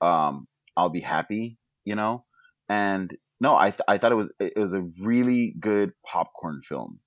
[0.00, 2.24] um, I'll be happy, you know.
[2.70, 6.98] And no, I th- I thought it was it was a really good popcorn film.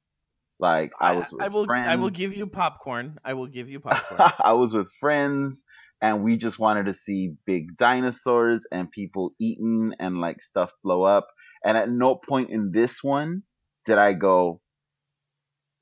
[0.59, 1.65] Like I, I, was with I will.
[1.65, 1.87] friends.
[1.89, 3.17] I will give you popcorn.
[3.25, 4.21] I will give you popcorn.
[4.37, 5.63] I was with friends
[6.05, 11.01] and we just wanted to see big dinosaurs and people eating and like stuff blow
[11.01, 11.29] up.
[11.63, 13.41] And at no point in this one
[13.85, 14.61] did I go,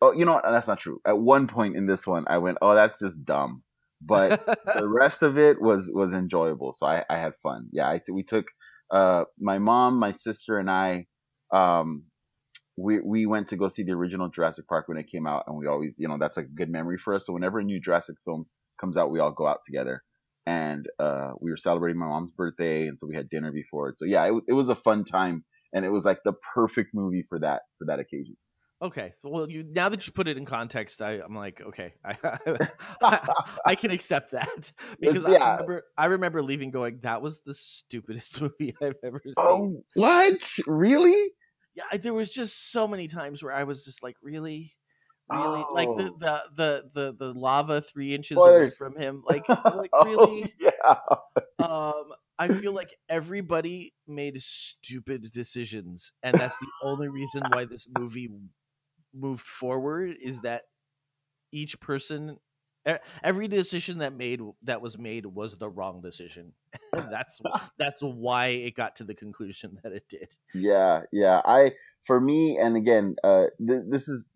[0.01, 0.45] oh, you know what?
[0.45, 1.01] That's not true.
[1.05, 3.63] At one point in this one, I went, oh, that's just dumb.
[4.01, 4.45] But
[4.77, 6.71] the rest of it was was enjoyable.
[6.71, 7.67] So I, I had fun.
[7.73, 8.45] Yeah, I, we took
[8.91, 11.07] uh, my mom, my sister, and I.
[11.51, 12.03] Um,
[12.77, 15.57] we we went to go see the original Jurassic Park when it came out, and
[15.57, 17.25] we always, you know, that's like a good memory for us.
[17.27, 18.45] So whenever a new Jurassic film
[18.79, 20.01] comes out, we all go out together.
[20.45, 23.99] And uh, we were celebrating my mom's birthday, and so we had dinner before it.
[23.99, 26.89] So yeah, it was it was a fun time, and it was like the perfect
[26.93, 28.35] movie for that for that occasion.
[28.83, 29.13] Okay.
[29.23, 32.17] Well, you now that you put it in context, I, I'm like, okay, I,
[33.01, 33.29] I,
[33.65, 38.41] I can accept that because I remember I remember leaving going, that was the stupidest
[38.41, 39.33] movie I've ever seen.
[39.37, 40.59] Oh, what?
[40.67, 41.29] Really?
[41.75, 44.73] Yeah, there was just so many times where I was just like, really,
[45.33, 46.19] really, like the Oh.
[46.19, 50.55] the the the, the lava three inches away from him, like like Oh, really.
[50.59, 50.99] yeah.
[51.59, 57.87] Um, I feel like everybody made stupid decisions, and that's the only reason why this
[57.87, 58.29] movie
[59.13, 60.63] moved forward is that
[61.51, 62.39] each person
[63.23, 66.53] every decision that made that was made was the wrong decision
[67.11, 67.41] that's
[67.77, 71.41] that's why it got to the conclusion that it did Yeah, yeah.
[71.45, 74.29] I for me, and again, uh, th- this is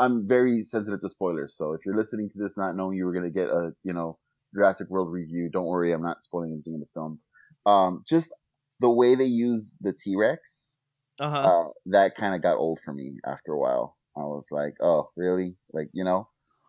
[0.00, 1.56] I'm very sensitive to spoilers.
[1.56, 4.18] So if you're listening to this not knowing you were gonna get a you know
[4.54, 7.20] Jurassic World review, don't worry, I'm not spoiling anything in the film.
[7.66, 8.34] Um, just
[8.80, 10.76] the way they use the T Rex,
[11.20, 13.96] uh-huh uh, that kind of got old for me after a while.
[14.16, 15.56] I was like, oh, really?
[15.72, 16.28] Like, you know?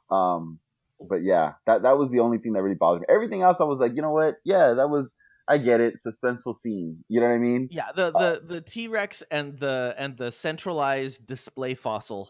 [0.10, 0.60] Um,
[1.00, 3.08] but yeah, that that was the only thing that really bothered me.
[3.10, 4.36] Everything else, I was like, you know what?
[4.46, 5.16] Yeah, that was.
[5.48, 5.96] I get it.
[5.96, 7.04] Suspenseful scene.
[7.10, 7.68] You know what I mean?
[7.72, 12.30] yeah the the the t-rex and the and the centralized display fossil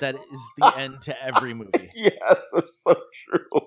[0.00, 3.60] that is the end to every movie yes, that's so true.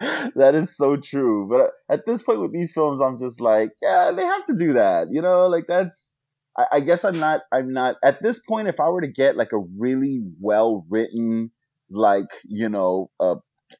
[0.36, 1.48] that is so true.
[1.50, 4.74] But at this point with these films, I'm just like, yeah, they have to do
[4.74, 5.08] that.
[5.10, 6.16] You know, like that's.
[6.56, 7.42] I, I guess I'm not.
[7.52, 8.68] I'm not at this point.
[8.68, 11.50] If I were to get like a really well written,
[11.90, 13.36] like you know, a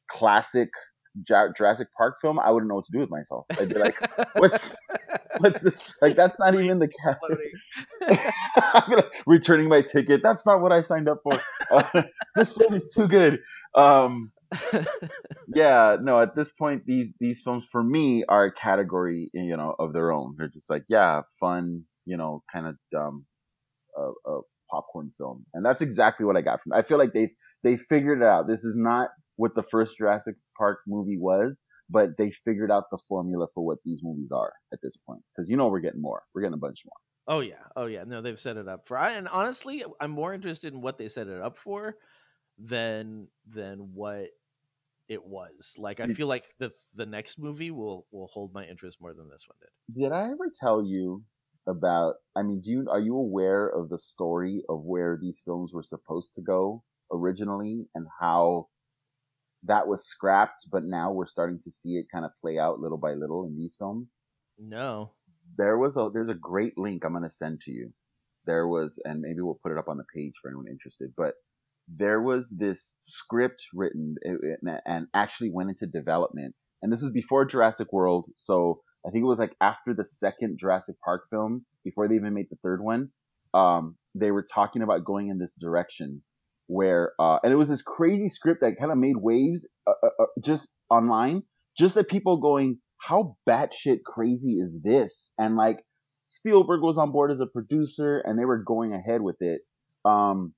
[0.09, 0.69] classic
[1.25, 3.45] Jurassic Park film, I wouldn't know what to do with myself.
[3.57, 3.97] I'd be like,
[4.35, 4.75] what's
[5.39, 5.79] what's this?
[6.01, 7.19] Like that's not even the cat.
[8.01, 10.21] I'd be like, returning my ticket.
[10.23, 11.39] That's not what I signed up for.
[11.71, 12.01] Uh,
[12.35, 13.41] this film is too good.
[13.75, 14.31] Um,
[15.53, 16.19] yeah, no.
[16.19, 20.11] At this point, these these films for me are a category, you know, of their
[20.11, 20.33] own.
[20.35, 23.27] They're just like, yeah, fun, you know, kind of dumb,
[23.95, 26.73] uh, uh, popcorn film, and that's exactly what I got from.
[26.73, 26.77] It.
[26.77, 28.47] I feel like they they figured it out.
[28.47, 32.99] This is not what the first Jurassic Park movie was, but they figured out the
[33.07, 35.21] formula for what these movies are at this point.
[35.31, 36.21] Because you know we're getting more.
[36.33, 36.99] We're getting a bunch more.
[37.35, 40.33] oh yeah oh yeah no they've set it up for I, and honestly i'm more
[40.33, 41.95] interested in what they set it up for
[42.57, 43.27] than
[43.59, 44.27] than what
[45.07, 48.97] it was like i feel like the the next movie will will hold my interest
[48.99, 51.23] more than this one did Did I ever tell you
[51.67, 52.15] about?
[52.35, 55.83] I mean, do you are you aware of the story of where these films were
[55.83, 58.67] supposed to go originally and how
[59.63, 62.97] that was scrapped, but now we're starting to see it kind of play out little
[62.97, 64.17] by little in these films?
[64.57, 65.11] No.
[65.57, 67.91] There was a there's a great link I'm gonna send to you.
[68.45, 71.33] There was, and maybe we'll put it up on the page for anyone interested, but
[71.87, 74.15] there was this script written
[74.85, 76.55] and actually went into development.
[76.81, 80.57] And this was before Jurassic World, so I think it was like after the second
[80.59, 83.09] Jurassic Park film, before they even made the third one.
[83.53, 86.21] Um, they were talking about going in this direction
[86.69, 90.23] where, uh, and it was this crazy script that kind of made waves uh, uh,
[90.23, 91.41] uh, just online,
[91.75, 95.33] just that people going, how batshit crazy is this?
[95.39, 95.83] And like
[96.25, 99.61] Spielberg was on board as a producer and they were going ahead with it.
[100.05, 100.53] Um,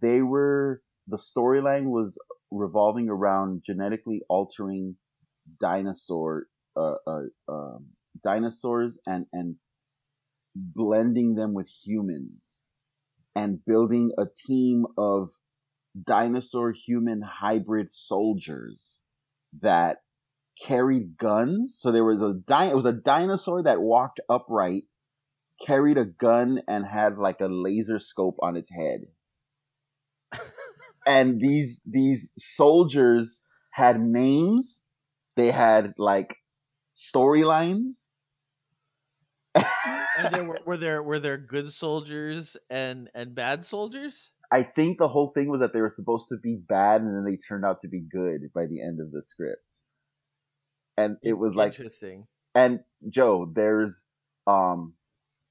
[0.00, 2.16] they were, the storyline was
[2.52, 4.94] revolving around genetically altering
[5.58, 6.44] dinosaur,
[6.76, 7.86] uh, uh, um,
[8.22, 9.56] dinosaurs and, and
[10.54, 12.59] blending them with humans
[13.40, 15.30] and building a team of
[16.04, 18.98] dinosaur human hybrid soldiers
[19.62, 20.02] that
[20.62, 21.78] carried guns.
[21.80, 24.84] So there was a di- it was a dinosaur that walked upright,
[25.66, 29.00] carried a gun and had like a laser scope on its head.
[31.06, 34.82] and these these soldiers had names,
[35.36, 36.36] they had like
[36.94, 38.09] storylines.
[39.54, 44.30] And there were, were there were there good soldiers and and bad soldiers?
[44.52, 47.24] I think the whole thing was that they were supposed to be bad and then
[47.24, 49.70] they turned out to be good by the end of the script.
[50.96, 52.26] And it was like interesting.
[52.54, 54.06] And Joe, there's
[54.46, 54.94] um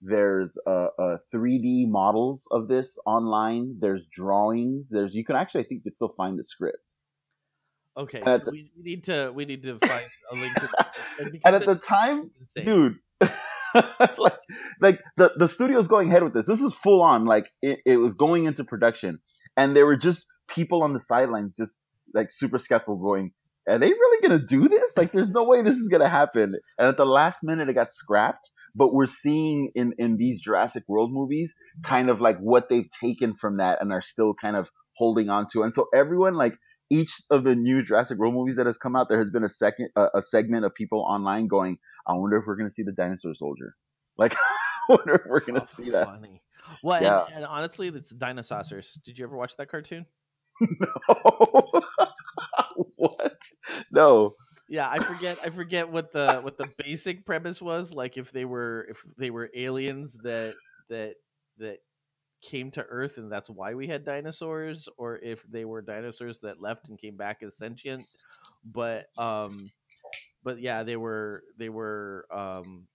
[0.01, 3.77] there's uh, uh 3D models of this online.
[3.79, 4.89] There's drawings.
[4.89, 6.95] There's you can actually I think you can still find the script.
[7.97, 10.69] Okay, so the, we, need to we need to find a link to
[11.19, 12.31] and, and at the time,
[12.62, 12.97] dude,
[14.17, 14.38] like
[14.82, 16.45] like the the studio's going ahead with this.
[16.45, 17.25] This is full on.
[17.25, 19.19] Like it, it was going into production,
[19.58, 21.82] and there were just people on the sidelines, just
[22.13, 23.32] like super skeptical, going,
[23.67, 24.93] "Are they really gonna do this?
[24.97, 27.91] Like, there's no way this is gonna happen." And at the last minute, it got
[27.91, 28.49] scrapped.
[28.75, 33.36] But we're seeing in in these Jurassic World movies, kind of like what they've taken
[33.36, 35.63] from that and are still kind of holding on to.
[35.63, 36.55] And so everyone like
[36.89, 39.49] each of the new Jurassic World movies that has come out, there has been a
[39.49, 42.83] second a, a segment of people online going, "I wonder if we're going to see
[42.83, 43.75] the dinosaur soldier."
[44.17, 44.35] Like,
[44.89, 46.07] I wonder if we're going to see that.
[46.07, 46.41] Funny.
[46.83, 47.25] Well, Yeah.
[47.25, 48.97] and, and honestly, it's dinosaurs.
[49.05, 50.05] Did you ever watch that cartoon?
[50.62, 51.81] No.
[52.97, 53.41] what?
[53.91, 54.33] No.
[54.67, 55.39] Yeah, I forget.
[55.43, 57.93] I forget what the what the basic premise was.
[57.93, 60.55] Like if they were if they were aliens that
[60.89, 61.15] that
[61.57, 61.79] that
[62.41, 66.62] came to Earth and that's why we had dinosaurs, or if they were dinosaurs that
[66.62, 68.05] left and came back as sentient.
[68.65, 69.71] But um,
[70.43, 72.88] but yeah, they were they were um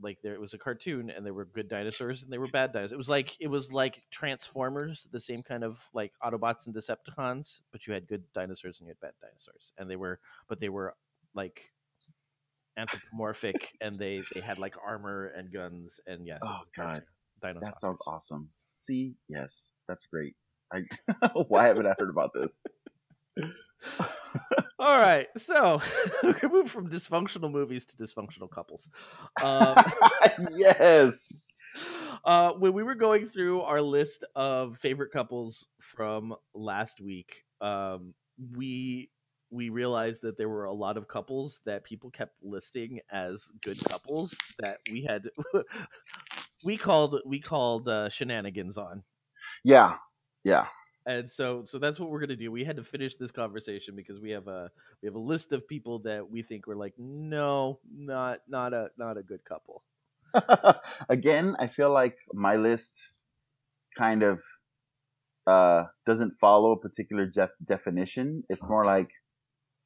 [0.00, 2.72] like there it was a cartoon and there were good dinosaurs and they were bad
[2.72, 2.92] dinosaurs.
[2.92, 7.60] It was like it was like Transformers, the same kind of like Autobots and Decepticons,
[7.72, 10.68] but you had good dinosaurs and you had bad dinosaurs, and they were but they
[10.68, 10.94] were
[11.34, 11.62] like
[12.76, 16.40] anthropomorphic and they they had like armor and guns and yes.
[16.42, 17.02] Oh God.
[17.42, 17.74] Dinosaurs.
[17.74, 18.48] that sounds awesome.
[18.78, 20.34] See, yes, that's great.
[20.72, 20.82] I
[21.48, 22.64] why haven't I heard about this?
[24.78, 25.80] All right, so
[26.22, 28.88] we can move from dysfunctional movies to dysfunctional couples.
[29.42, 29.76] Um,
[30.56, 31.44] yes.
[32.24, 38.14] uh, when we were going through our list of favorite couples from last week, um,
[38.54, 39.10] we
[39.50, 43.78] we realized that there were a lot of couples that people kept listing as good
[43.88, 45.22] couples that we had
[46.64, 49.02] we called we called uh, shenanigans on.
[49.64, 49.94] Yeah.
[50.44, 50.66] Yeah.
[51.06, 52.50] And so so that's what we're gonna do.
[52.50, 54.70] We had to finish this conversation because we have a
[55.02, 58.90] we have a list of people that we think were like, no, not not a
[58.98, 59.84] not a good couple.
[61.08, 62.94] Again, I feel like my list
[63.96, 64.42] kind of
[65.46, 68.42] uh, doesn't follow a particular def- definition.
[68.48, 69.10] It's more like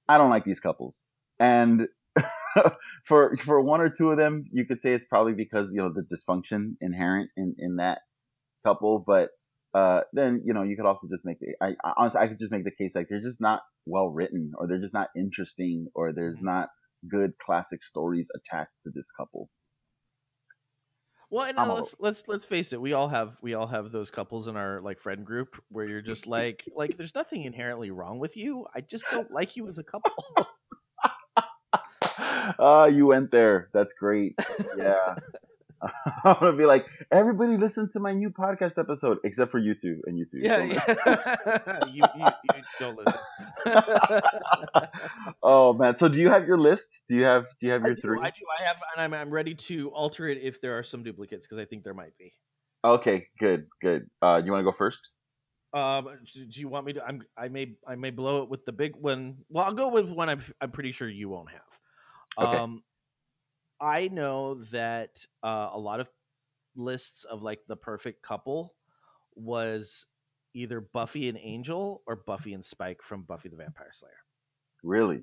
[0.08, 1.04] I don't like these couples,
[1.38, 1.86] and
[3.04, 5.92] for for one or two of them, you could say it's probably because you know
[5.92, 8.00] the dysfunction inherent in in that
[8.64, 9.04] couple.
[9.06, 9.30] But
[9.74, 12.38] uh, then you know you could also just make the I, I honestly I could
[12.38, 15.86] just make the case like they're just not well written, or they're just not interesting,
[15.94, 16.70] or there's not
[17.08, 19.48] good classic stories attached to this couple.
[21.30, 24.10] Well, and uh, let's let's let's face it, we all have we all have those
[24.10, 28.18] couples in our like friend group where you're just like like there's nothing inherently wrong
[28.18, 28.66] with you.
[28.74, 30.12] I just don't like you as a couple.
[32.58, 33.70] Ah, you went there.
[33.72, 34.38] That's great.
[34.76, 35.14] Yeah.
[36.24, 40.02] I'm gonna be like, everybody listen to my new podcast episode, except for you two
[40.06, 40.38] and you two.
[40.38, 41.78] yeah, yeah.
[41.88, 43.20] you, you you don't listen.
[45.42, 45.96] Oh man.
[45.96, 47.04] So do you have your list?
[47.08, 48.18] Do you have do you have I your do, three?
[48.20, 48.44] I do.
[48.58, 51.58] I have, and I'm I'm ready to alter it if there are some duplicates because
[51.58, 52.32] I think there might be.
[52.84, 54.08] Okay, good, good.
[54.22, 55.10] Uh, you want to go first?
[55.72, 57.04] Um, do do you want me to?
[57.04, 59.36] I'm, I may, I may blow it with the big one.
[59.48, 60.28] Well, I'll go with one.
[60.28, 62.48] I'm, I'm pretty sure you won't have.
[62.48, 62.58] Okay.
[62.58, 62.82] Um,
[63.80, 66.08] I know that uh, a lot of
[66.76, 68.74] lists of like the perfect couple
[69.34, 70.06] was
[70.54, 74.12] either Buffy and Angel or Buffy and Spike from Buffy the Vampire Slayer.
[74.82, 75.22] Really?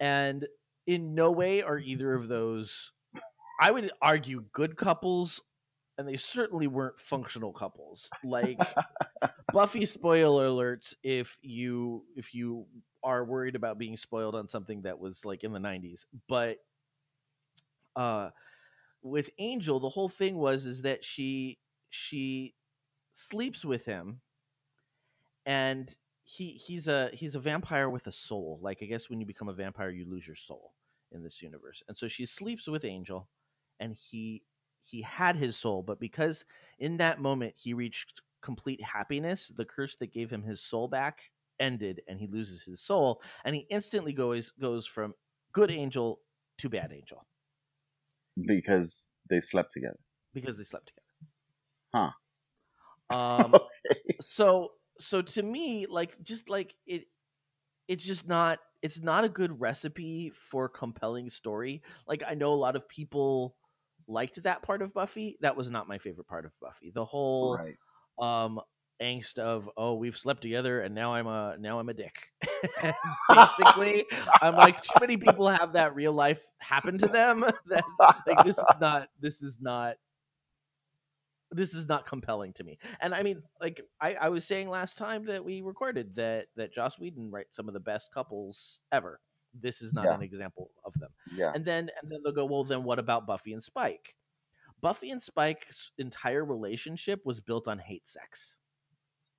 [0.00, 0.46] And
[0.86, 2.92] in no way are either of those,
[3.60, 5.40] I would argue, good couples,
[5.96, 8.10] and they certainly weren't functional couples.
[8.24, 8.58] Like
[9.52, 12.66] Buffy spoiler alerts if you if you
[13.04, 16.04] are worried about being spoiled on something that was like in the 90s.
[16.28, 16.58] But
[17.96, 18.30] uh
[19.02, 21.58] with Angel, the whole thing was is that she
[21.90, 22.54] she
[23.12, 24.20] sleeps with him
[25.46, 28.58] and he he's a he's a vampire with a soul.
[28.62, 30.72] Like I guess when you become a vampire, you lose your soul
[31.10, 31.82] in this universe.
[31.88, 33.28] And so she sleeps with Angel,
[33.80, 34.42] and he
[34.84, 36.44] he had his soul, but because
[36.78, 41.30] in that moment he reached complete happiness, the curse that gave him his soul back
[41.60, 45.14] ended, and he loses his soul, and he instantly goes goes from
[45.52, 46.20] good angel
[46.58, 47.26] to bad angel
[48.36, 49.98] Because they slept together.
[50.32, 52.12] because they slept together.
[53.10, 53.16] Huh.
[53.16, 54.18] Um, Okay.
[54.20, 57.06] so so to me like just like it
[57.88, 62.56] it's just not it's not a good recipe for compelling story like i know a
[62.56, 63.56] lot of people
[64.08, 67.64] liked that part of buffy that was not my favorite part of buffy the whole
[67.64, 67.76] Right.
[68.20, 68.60] um
[69.00, 72.30] angst of oh we've slept together and now i'm a now i'm a dick
[73.28, 74.04] basically
[74.42, 77.84] i'm like too many people have that real life happen to them that
[78.26, 79.96] like this is not this is not
[81.50, 82.78] this is not compelling to me.
[83.00, 86.72] And I mean, like I, I was saying last time that we recorded that that
[86.72, 89.20] Joss Whedon writes some of the best couples ever.
[89.60, 90.14] This is not Yeah.
[90.14, 91.10] an example of them.
[91.30, 91.52] Yeah.
[91.54, 94.16] And then and then they'll go, well, then what about Buffy and Spike?
[94.80, 98.56] Buffy and Spike's entire relationship was built on hate sex.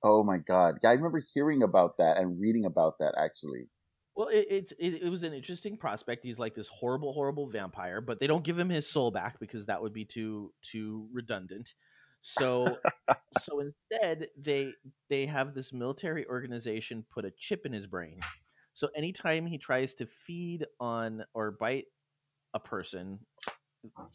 [0.04, 0.78] Oh my god.
[0.84, 3.70] Yeah, I remember hearing about that and reading about that actually.
[4.16, 6.24] Well, it, it's it, it was an interesting prospect.
[6.24, 9.66] He's like this horrible, horrible vampire, but they don't give him his soul back because
[9.66, 11.74] that would be too too redundant.
[12.20, 12.82] So
[13.32, 14.74] so instead they
[15.08, 18.20] they have this military organization put a chip in his brain.
[18.74, 21.86] So anytime he tries to feed on or bite
[22.54, 23.20] a person,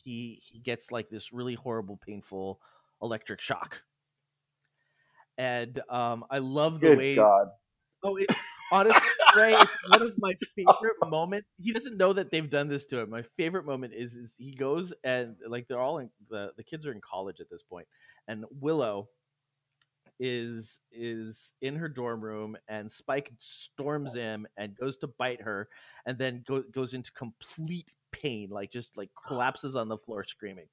[0.04, 2.62] he he gets like this really horrible, painful
[3.02, 3.84] electric shock.
[5.40, 7.48] And um, I love the Good way god.
[8.04, 8.30] Oh, it,
[8.72, 11.48] honestly, Ray, it's one of my favorite moments.
[11.62, 13.10] He doesn't know that they've done this to him.
[13.10, 16.86] My favorite moment is, is he goes and like they're all in the the kids
[16.86, 17.88] are in college at this point,
[18.28, 19.10] and Willow
[20.20, 25.70] is is in her dorm room, and Spike storms in and goes to bite her,
[26.06, 30.68] and then go, goes into complete pain, like just like collapses on the floor screaming,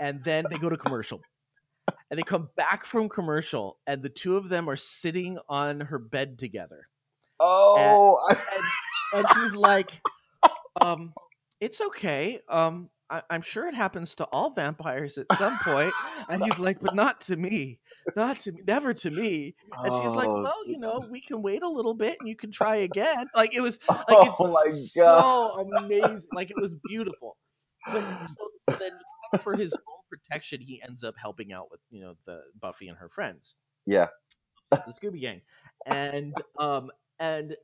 [0.00, 1.20] and then they go to commercial
[2.10, 5.98] and they come back from commercial and the two of them are sitting on her
[5.98, 6.88] bed together.
[7.40, 8.64] Oh, I- and,
[9.12, 10.00] and she's like
[10.80, 11.12] um
[11.60, 12.40] it's okay.
[12.48, 15.94] Um I, i'm sure it happens to all vampires at some point.
[16.28, 17.80] And he's like but not to me.
[18.16, 19.54] Not to me never to me.
[19.84, 22.36] And she's like Oh, well you know we can wait a little bit and you
[22.36, 23.28] can try again.
[23.34, 23.78] Like it was
[24.08, 25.24] like it's Oh my God.
[25.24, 26.28] so amazing.
[26.32, 27.36] Like it was beautiful.
[27.86, 28.92] But so, so then
[29.42, 32.98] for his own protection he ends up helping out with you know the buffy and
[32.98, 33.54] her friends
[33.86, 34.08] yeah.
[34.70, 35.40] the Scooby Gang,
[35.86, 37.56] and um and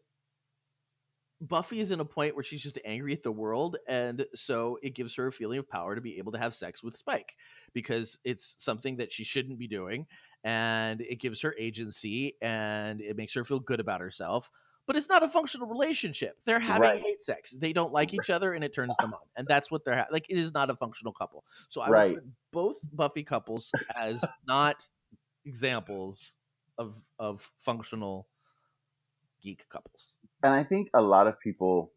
[1.40, 4.94] Buffy is in a point where she's just angry at the world, and so it
[4.94, 7.32] gives her a feeling of power to be able to have sex with Spike
[7.72, 10.07] because it's something that she shouldn't be doing,
[10.44, 14.51] and it gives her agency and it makes her feel good about herself.
[14.91, 16.36] But it's not a functional relationship.
[16.45, 17.01] They're having Right.
[17.01, 17.53] hate sex.
[17.53, 19.20] They don't like each other, and it turns them on.
[19.36, 20.28] And that's what they're ha- like.
[20.28, 21.45] It is not a functional couple.
[21.68, 22.18] So I Right.
[22.51, 24.88] both Buffy couples as not
[25.45, 26.34] examples
[26.76, 28.26] of of functional
[29.43, 30.12] geek couples.
[30.43, 31.93] And I think a lot of people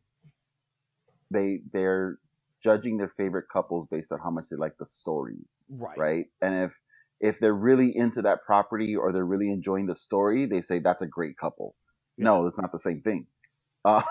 [1.31, 2.19] they they're
[2.61, 5.65] judging their favorite couples based on how much they like the stories.
[5.67, 5.97] Right.
[5.97, 6.25] Right?
[6.43, 6.79] And if
[7.19, 11.01] if they're really into that property or they're really enjoying the story, they say that's
[11.01, 11.73] a great couple.
[12.17, 13.27] No, it's not the same thing.
[13.85, 14.01] Uh,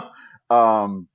[0.50, 1.08] um,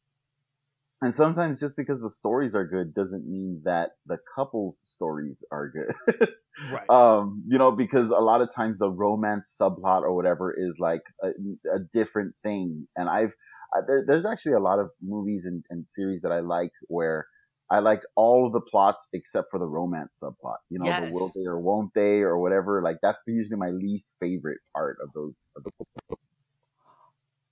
[1.02, 5.70] and sometimes just because the stories are good doesn't mean that the couple's stories are
[5.70, 6.30] good.
[6.72, 6.90] Right.
[6.90, 11.04] um, you know, because a lot of times the romance subplot or whatever is like
[11.24, 11.28] a,
[11.72, 12.88] a different thing.
[12.96, 13.36] And I've,
[13.78, 17.28] uh, there, there's actually a lot of movies and, and series that I like where
[17.70, 20.58] I like all of the plots except for the romance subplot.
[20.70, 22.82] You know, the will they or won't they or whatever.
[22.82, 25.50] Like that's usually my least favorite part of those.
[25.56, 25.76] Of those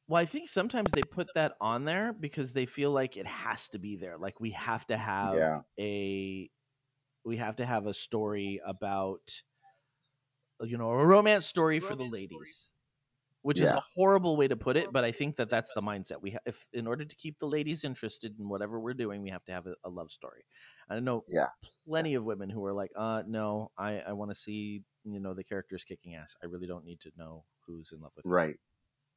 [0.07, 3.69] Well, I think sometimes they put that on there because they feel like it has
[3.69, 4.17] to be there.
[4.17, 5.63] Like we have to have Yeah.
[5.79, 6.49] a
[7.25, 9.43] we have to have a story about
[10.61, 12.75] you know, a romance story for the ladies,
[13.43, 13.77] which is Yeah.
[13.77, 16.41] a horrible way to put it, but I think that that's the mindset we have.
[16.45, 19.53] If in order to keep the ladies interested in whatever we're doing, we have to
[19.53, 20.45] have a, a love story.
[20.89, 21.49] I know Yeah.
[21.87, 25.33] plenty of women who are like, uh, no, I, I want to see, you know,
[25.33, 26.35] the characters kicking ass.
[26.43, 28.27] I really don't need to know who's in love with.
[28.31, 28.57] who." Right,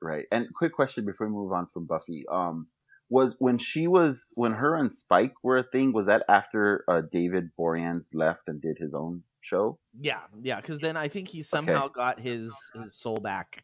[0.00, 0.26] right.
[0.30, 2.24] And quick question before we move on from Buffy.
[2.30, 2.68] Um,
[3.10, 5.92] was when she was when her and Spike were a thing.
[5.92, 9.78] Was that after uh, David Boreanaz left and did his own show?
[9.98, 13.62] Yeah, yeah, because then I think he somehow got his his soul back,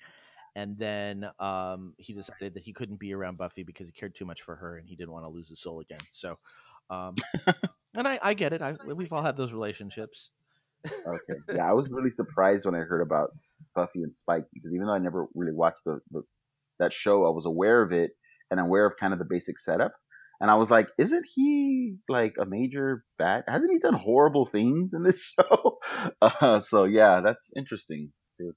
[0.57, 4.25] and then um he decided that he couldn't be around Buffy because he cared too
[4.25, 6.01] much for her and he didn't want to lose his soul again.
[6.13, 6.37] So,
[6.89, 7.15] um,
[7.95, 8.63] and I I get it.
[8.63, 10.31] I we've all had those relationships.
[10.87, 11.35] Okay.
[11.55, 13.31] Yeah, I was really surprised when I heard about
[13.75, 16.23] Buffy and Spike because even though I never really watched the, the
[16.79, 18.13] that show, I was aware of it
[18.51, 19.93] and aware of kind of the basic setup.
[20.41, 23.45] And I was like, isn't he like a major bad?
[23.47, 25.79] Hasn't he done horrible things in this show?
[26.21, 28.13] Uh, so yeah, that's interesting.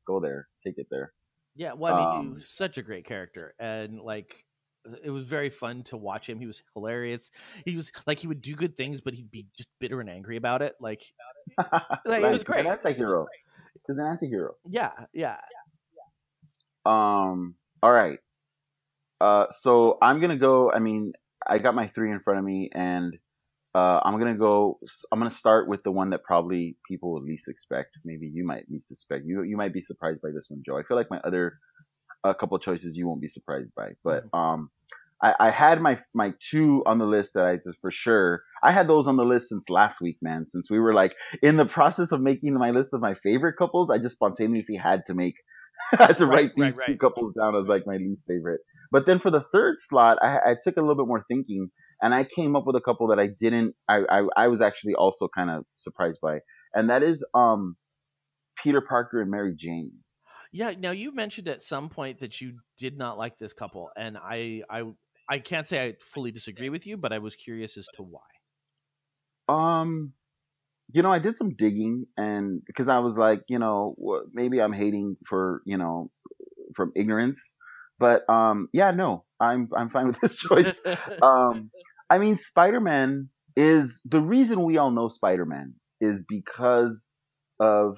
[0.08, 1.14] Go there, take it there.
[1.56, 4.44] Yeah, well, I mean, he Um, was such a great character, and like,
[5.04, 6.40] it was very fun to watch him.
[6.40, 7.32] He was hilarious.
[7.66, 10.38] He was like, he would do good things, but he'd be just bitter and angry
[10.38, 10.76] about it.
[10.80, 11.02] Like,
[12.06, 12.44] Like, it was nice.
[12.44, 12.66] great.
[12.66, 13.28] An anti-hero.
[13.88, 14.56] He's an anti-hero.
[14.70, 15.38] yeah, yeah.
[16.86, 17.56] Um.
[17.84, 18.20] All right.
[19.22, 19.46] Uh.
[19.52, 20.72] So I'm gonna go.
[20.72, 21.14] I mean,
[21.46, 23.18] I got my three in front of me, and
[23.76, 24.80] uh, I'm gonna go.
[25.12, 27.98] I'm gonna start with the one that probably people would least expect.
[28.06, 29.26] Maybe you might least expect.
[29.26, 30.78] You you might be surprised by this one, Joe.
[30.78, 31.60] I feel like my other
[32.24, 34.70] a couple choices you won't be surprised by, but um.
[35.22, 38.44] I, I had my my two on the list that I just for sure.
[38.64, 40.46] I had those on the list since last week, man.
[40.46, 43.90] Since we were like in the process of making my list of my favorite couples,
[43.90, 45.36] I just spontaneously had to make
[45.98, 46.98] had to Right, write these right, two right.
[46.98, 48.62] couples down as like my least favorite.
[48.92, 51.70] But then for the third slot, I, I took a little bit more thinking,
[52.02, 53.76] and I came up with a couple that I didn't.
[53.88, 56.40] I I, I was actually also kind of surprised by,
[56.74, 57.76] and that is um
[58.64, 60.04] Peter Parker and Mary Jane.
[60.52, 60.72] Yeah.
[60.78, 64.64] Now you mentioned at some point that you did not like this couple, and I,
[64.70, 64.84] I,
[65.30, 68.22] I can't say I fully disagree with you, but I was curious as to why.
[69.50, 70.14] Um,
[70.94, 73.96] you know, I did some digging, and because I was like, you know,
[74.34, 76.12] maybe I'm hating for you know
[76.76, 77.58] from ignorance,
[78.00, 80.82] but um, yeah, no, I'm I'm fine with this choice.
[81.22, 81.72] um,
[82.10, 87.12] I mean, Spider Man is the reason we all know Spider Man is because
[87.60, 87.98] of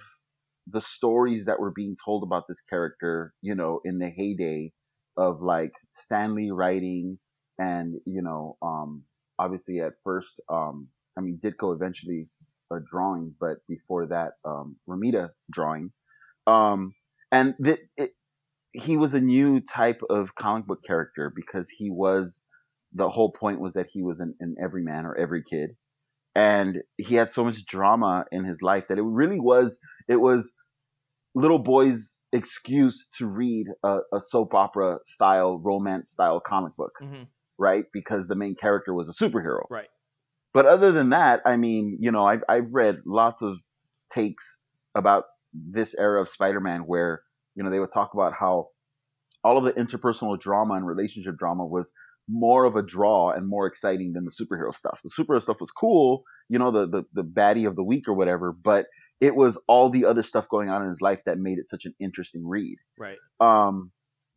[0.68, 4.72] the stories that were being told about this character, you know, in the heyday
[5.20, 7.20] of like Stan Lee writing
[7.60, 9.04] and, you know, um,
[9.38, 12.28] obviously at first, um, I mean, Ditko eventually
[12.72, 15.92] a drawing, but before that, um, Romita drawing.
[16.48, 16.94] Um,
[17.32, 18.12] and th- it,
[18.72, 22.46] he was a new type of comic book character because he was
[22.94, 25.72] the whole point was that he was an, an everyman or every kid
[26.36, 30.54] and he had so much drama in his life that it really was it was
[31.36, 37.24] little boys excuse to read a, a soap opera style romance style comic book hmm
[37.58, 39.90] right because the main character was a superhero Right.
[40.54, 43.58] but other than that, I mean, you know, I've, I've read lots of
[44.12, 44.64] takes
[44.96, 47.22] about this era of Spider-Man where,
[47.56, 48.70] you know, they would talk about how
[49.44, 51.94] all of the interpersonal drama and relationship drama was
[52.28, 55.02] more of a draw and more exciting than the superhero stuff.
[55.04, 58.14] The superhero stuff was cool, you know, the, the, the baddie of the week or
[58.14, 58.86] whatever, but
[59.22, 61.86] it was all the other stuff going on in his life that made it such
[61.86, 62.78] an interesting read.
[62.98, 63.18] Right.
[63.40, 63.92] Um,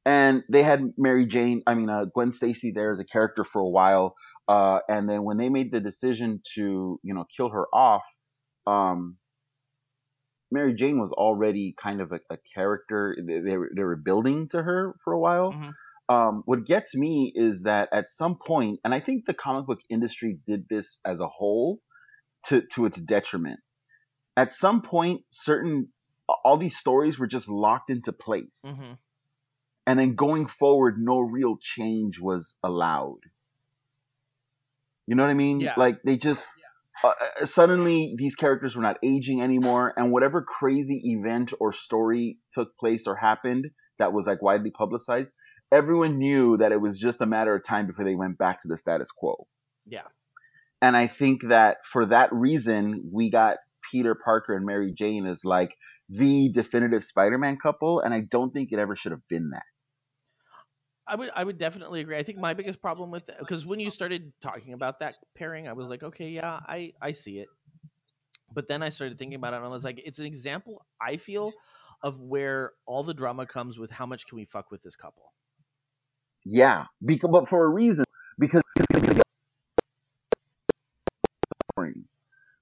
[0.05, 3.61] and they had Mary Jane, I mean, uh, Gwen Stacy there as a character for
[3.61, 4.16] a while.
[4.49, 8.03] Uh, and then when they made the decision to, you know, kill her off,
[8.66, 9.16] um,
[10.51, 13.16] Mary Jane was already kind of a, a character.
[13.26, 15.53] They, they, were, they were building to her for a while.
[15.53, 15.72] Mhm.
[16.09, 19.78] Um, what gets me is that at some point, and I think the comic book
[19.89, 21.78] industry did this as a whole
[22.47, 23.61] to, to its detriment.
[24.37, 25.89] At some point, certain,
[26.26, 28.93] all these stories were just locked into place hmm
[29.87, 33.18] and then going forward, no real change was allowed.
[35.07, 35.61] You know what I mean?
[35.61, 35.74] Yeah.
[35.76, 36.47] Like they just
[37.03, 42.39] uh, uh, suddenly these characters were not aging anymore, and whatever crazy event or story
[42.53, 45.30] took place or happened that was like widely publicized,
[45.72, 48.68] everyone knew that it was just a matter of time before they went back to
[48.68, 49.47] the status quo.
[49.87, 50.07] Yeah.
[50.80, 53.59] And I think that for that reason, we got
[53.93, 55.76] Peter Parker and Mary Jane as like
[56.09, 59.62] the definitive Spider-Man couple, and I don't think it ever should have been that.
[61.07, 62.16] I would I would definitely agree.
[62.16, 65.74] I think my biggest problem with because when you started talking about that pairing, I
[65.74, 67.49] was like, okay, yeah, I I see it.
[68.55, 71.16] But then I started thinking about it, and I was like, it's an example I
[71.16, 71.53] feel
[72.03, 75.32] of where all the drama comes with how much can we fuck with this couple.
[76.45, 78.05] Yeah, because but for a reason
[78.38, 78.62] because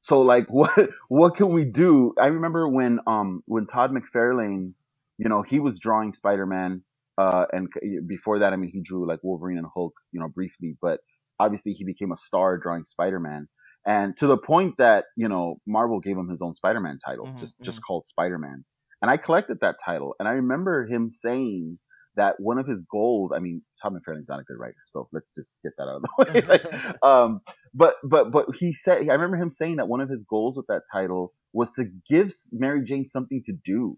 [0.00, 2.14] So like what what can we do?
[2.18, 4.74] I remember when um when Todd McFarlane,
[5.18, 6.82] you know, he was drawing Spider-Man
[7.18, 10.28] uh and c- before that I mean he drew like Wolverine and Hulk, you know,
[10.28, 11.00] briefly, but
[11.38, 13.48] obviously he became a star drawing Spider-Man.
[13.86, 17.32] And to the point that, you know, Marvel gave him his own Spider-Man title, Mhm,
[17.38, 17.84] just just mhm.
[17.86, 18.64] called Spider-Man.
[19.02, 21.78] And I collected that title and I remember him saying
[22.16, 25.32] that one of his goals, I mean, Todd McFarlane's not a good writer, so let's
[25.34, 26.40] just get that out of the way.
[26.46, 27.40] Like, um,
[27.74, 30.66] but but but he said I remember him saying that one of his goals with
[30.68, 33.96] that title was to give Mary Jane something to do,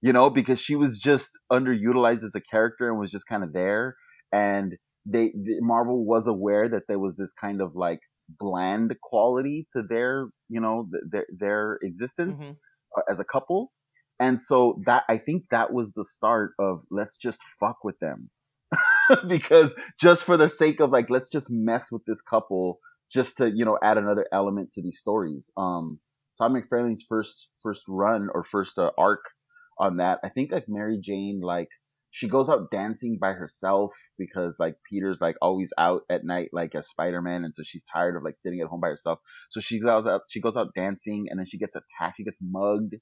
[0.00, 3.52] you know, because she was just underutilized as a character and was just kind of
[3.52, 3.94] there,
[4.32, 4.74] and
[5.06, 8.00] they the- Marvel was aware that there was this kind of like
[8.38, 12.56] bland quality to their you know th- their their existence Mhm.
[12.96, 13.72] uh, as a couple.
[14.20, 18.30] And so that I think that was the start of let's just fuck with them.
[19.26, 22.78] Because just for the sake of like let's just mess with this couple
[23.10, 25.50] just to you know add another element to these stories.
[25.56, 25.98] Um
[26.40, 29.24] mcfarlane's first first run or first uh, arc
[29.76, 31.68] on that i think like mary jane like
[32.10, 36.74] she goes out dancing by herself because like peter's like always out at night like
[36.74, 39.18] as spider-man and so she's tired of like sitting at home by herself.
[39.50, 42.38] So she goes out she goes out dancing and then she gets attacked she gets
[42.40, 42.94] mugged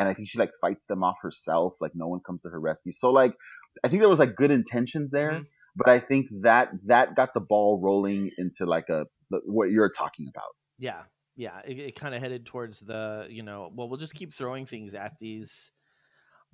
[0.00, 2.60] and i think she like fights them off herself like no one comes to her
[2.60, 3.34] rescue so like
[3.84, 5.46] i think there was like good intentions there Mhm.
[5.76, 9.06] but I think that that got the ball rolling into like a
[9.46, 10.50] what you're talking about.
[10.78, 11.02] Yeah,
[11.36, 11.60] yeah.
[11.64, 14.96] It, it kind of headed towards the, you know, well, we'll just keep throwing things
[14.96, 15.70] at these,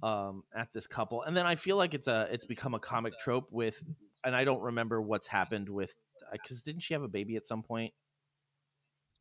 [0.02, 3.14] um, at this couple, and then I feel like it's a, it's become a comic
[3.18, 3.82] trope with,
[4.24, 5.94] and I don't remember what's happened with,
[6.32, 7.94] because didn't she have a baby at some point?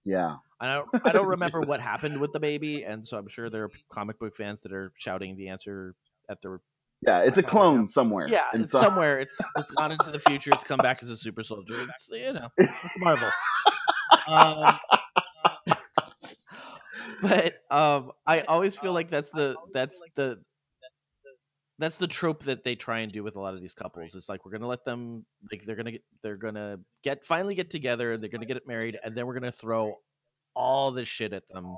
[0.05, 0.35] Yeah.
[0.59, 3.65] I don't, I don't remember what happened with the baby, and so I'm sure there
[3.65, 5.95] are comic book fans that are shouting the answer
[6.29, 6.61] at their
[7.05, 8.27] Yeah, it's a clone somewhere.
[8.29, 9.19] Yeah, it's some- somewhere.
[9.19, 10.51] It's it's gone into the future.
[10.53, 11.81] It's come back as a super soldier.
[11.81, 13.29] It's you know, it's Marvel.
[14.27, 14.63] Um,
[17.21, 20.39] but um, I always feel like that's the that's the
[21.77, 24.15] that's the trope that they try and do with a lot of these couples.
[24.15, 27.69] It's like we're gonna let them like they're gonna get they're gonna get finally get
[27.69, 29.95] together and they're gonna get married and then we're gonna throw
[30.55, 31.75] all this shit at them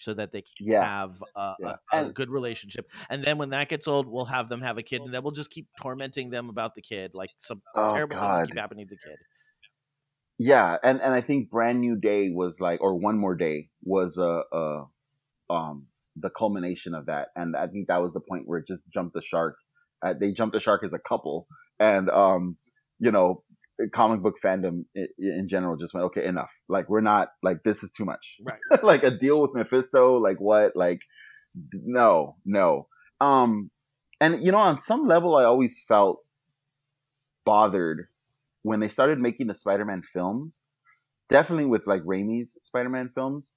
[0.00, 0.80] so that they can Yeah.
[0.80, 1.76] have a, Yeah.
[1.92, 2.90] a, a good relationship.
[3.10, 5.32] And then when that gets old, we'll have them have a kid and then we'll
[5.32, 7.12] just keep tormenting them about the kid.
[7.14, 8.46] Like some Oh, terrible things God.
[8.46, 9.18] keep happening to the kid.
[10.38, 14.18] Yeah, and and I think Brand New Day was like, or One More Day was
[14.18, 14.84] a, a
[15.50, 15.87] um
[16.20, 19.14] the culmination of that, and I think that was the point where it just jumped
[19.14, 19.56] the shark.
[20.04, 21.46] Uh, they jumped the shark as a couple,
[21.78, 22.56] and um,
[22.98, 23.42] you know,
[23.92, 26.52] comic book fandom in, in general just went, okay, enough.
[26.68, 28.38] Like we're not like this is too much.
[28.44, 28.58] Right.
[28.82, 30.72] like a deal with Mephisto, like what?
[30.74, 31.00] Like
[31.72, 32.88] no, no.
[33.20, 33.70] Um,
[34.20, 36.20] and you know, on some level, I always felt
[37.44, 38.08] bothered
[38.62, 40.62] when they started making the Spider-Man films.
[41.28, 43.52] Definitely with like Raimi's Spider-Man films,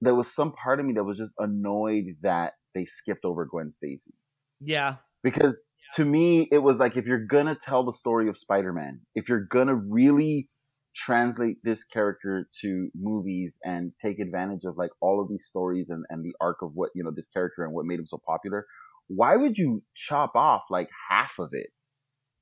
[0.00, 3.70] there was some part of me that was just annoyed that they skipped over Gwen
[3.72, 4.14] Stacy.
[4.60, 4.96] Yeah.
[5.22, 5.62] because
[5.94, 9.46] to me it was like if you're gonna tell the story of spider-man if you're
[9.50, 10.48] gonna really
[10.96, 16.04] translate this character to movies and take advantage of like all of these stories and,
[16.10, 18.66] and the arc of what you know this character and what made him so popular
[19.08, 21.68] why would you chop off like half of it?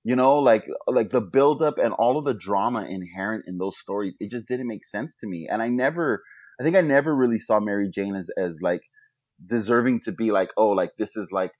[0.05, 3.79] You know like like the build up and all of the drama inherent in those
[3.79, 5.49] stories it just didn't make sense to me.
[5.51, 6.23] And i never
[6.61, 8.83] i think i never really saw mary jane as as like
[9.45, 11.53] deserving to be like oh like this is like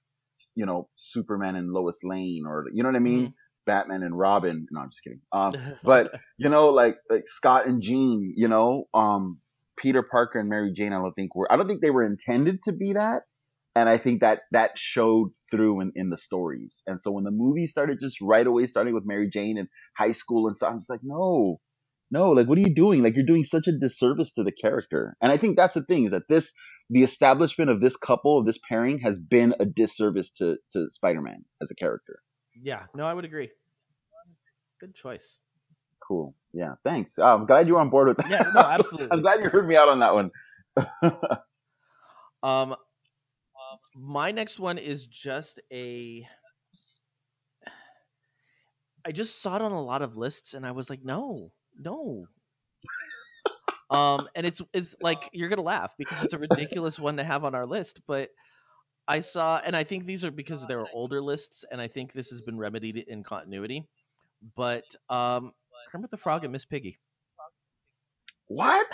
[0.55, 3.33] you know superman and lois lane or you know what i mean?
[3.65, 4.65] Batman and robin.
[4.71, 5.21] No i'm just kidding.
[5.31, 8.85] Um but you know like like scott and jean you know?
[8.93, 9.39] Um
[9.77, 12.61] peter parker and mary jane i don't think were i don't think they were intended
[12.63, 13.23] to be that.
[13.75, 16.81] And i think that that showed through in, in the stories.
[16.87, 19.67] And so when the movie started just right away starting with mary jane and
[19.97, 21.59] high school and stuff i'm just like no
[22.11, 25.15] no like what are you doing like you're doing such a disservice to the character
[25.21, 26.53] and i think that's the thing is that this
[26.89, 31.43] the establishment of this couple of this pairing has been a disservice to to spider-man
[31.61, 32.19] as a character
[32.63, 32.83] Yeah.
[32.95, 33.49] No, I would agree.
[34.79, 35.39] Good choice.
[36.07, 39.09] cool yeah thanks i'm glad you're on board with that Yeah, no, absolutely.
[39.11, 40.31] i'm glad you heard me out on that one
[42.43, 42.75] Um,
[43.95, 46.27] my next one is just a.
[49.05, 52.27] I just saw it on a lot of lists, and I was like, no, no.
[53.89, 57.45] Um, and it's it's like you're gonna laugh because it's a ridiculous one to have
[57.45, 58.29] on our list, but
[59.07, 62.11] I saw, and I think these are because there are older lists, and I think
[62.11, 63.87] this has been remedied in continuity.
[64.55, 65.53] But um,
[65.89, 66.99] Kermit the Frog and Miss Piggy.
[68.47, 68.87] what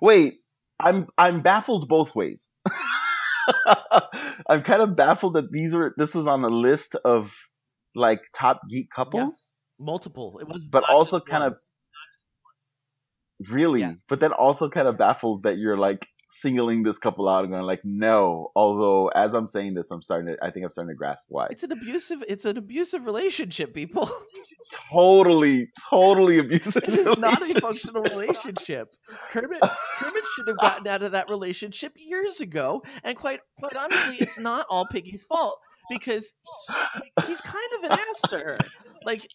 [0.00, 0.38] wait
[0.78, 2.52] i'm i'm baffled both ways
[4.48, 7.34] i'm kind of baffled that these were this was on the list of
[7.94, 10.38] like top geek couples Multiple.
[10.40, 11.52] It was, but also kind one.
[11.52, 11.58] of
[13.50, 13.94] really, Yeah.
[14.08, 17.64] but then also kind of baffled that you're like singling this couple out and going
[17.64, 18.52] like, no.
[18.54, 21.48] Although as I'm saying this, I'm starting to, I think I'm starting to grasp why.
[21.50, 22.22] It's an abusive.
[22.28, 24.08] It's an abusive relationship, people.
[24.92, 26.84] totally, totally abusive.
[26.84, 28.88] It is not a functional relationship.
[29.30, 32.82] Kermit Kermit should have gotten out of that relationship years ago.
[33.02, 35.58] And quite quite honestly, it's not all Piggy's fault
[35.90, 36.32] because
[37.26, 38.58] he's kind of an ass to her.
[39.04, 39.26] Like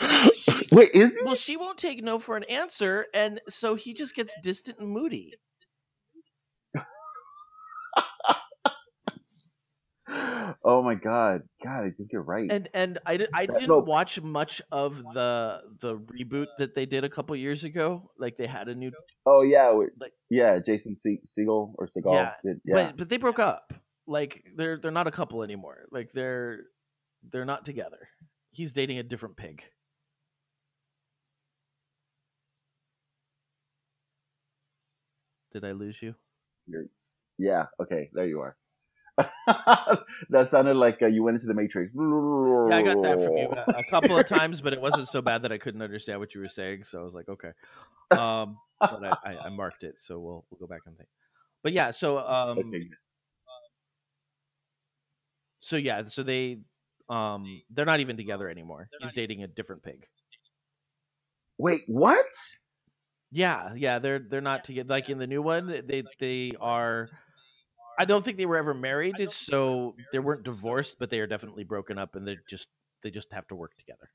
[0.72, 1.24] Wait, is he?
[1.24, 4.88] well, she won't take no for an answer, and so he just gets distant and
[4.88, 5.34] moody.
[10.64, 12.50] Oh my god, God, I think you're right.
[12.50, 13.78] And and I, di- I didn't no.
[13.78, 18.10] watch much of the the reboot that they did a couple years ago.
[18.18, 18.90] Like they had a new
[19.24, 22.14] oh yeah, like- yeah, Jason Se- Segel or Segal.
[22.14, 22.74] Yeah, did, yeah.
[22.74, 23.72] but but they broke up.
[24.06, 25.86] Like they're they're not a couple anymore.
[25.92, 26.64] Like they're
[27.30, 28.08] they're not together.
[28.50, 29.62] He's dating a different pig.
[35.52, 36.14] Did I lose you?
[37.38, 38.56] Yeah, okay, there you are.
[40.30, 41.92] that sounded like uh, you went into the Matrix.
[42.66, 43.54] Yeah, I got that from you Oh.
[43.56, 46.34] a, a couple of times, but it wasn't so bad that I couldn't understand what
[46.34, 46.84] you were saying.
[46.84, 47.52] So I was like, okay.
[48.14, 48.58] Um,
[48.90, 51.08] but I, I, I marked it, so we'll we'll go back and think.
[51.62, 52.90] But yeah, so um, Okay.
[55.60, 56.60] so yeah, so they
[57.08, 58.88] um, they're not even together anymore.
[59.00, 60.06] He's dating a different pig.
[61.58, 62.26] Wait, what?
[63.32, 64.88] Yeah, yeah, they're they're not together.
[64.88, 67.08] Like in the new one, they they are.
[67.98, 71.64] I don't think they were ever married, so they weren't divorced, but they are definitely
[71.64, 72.66] broken up, and they just
[73.02, 74.10] they just have to work together.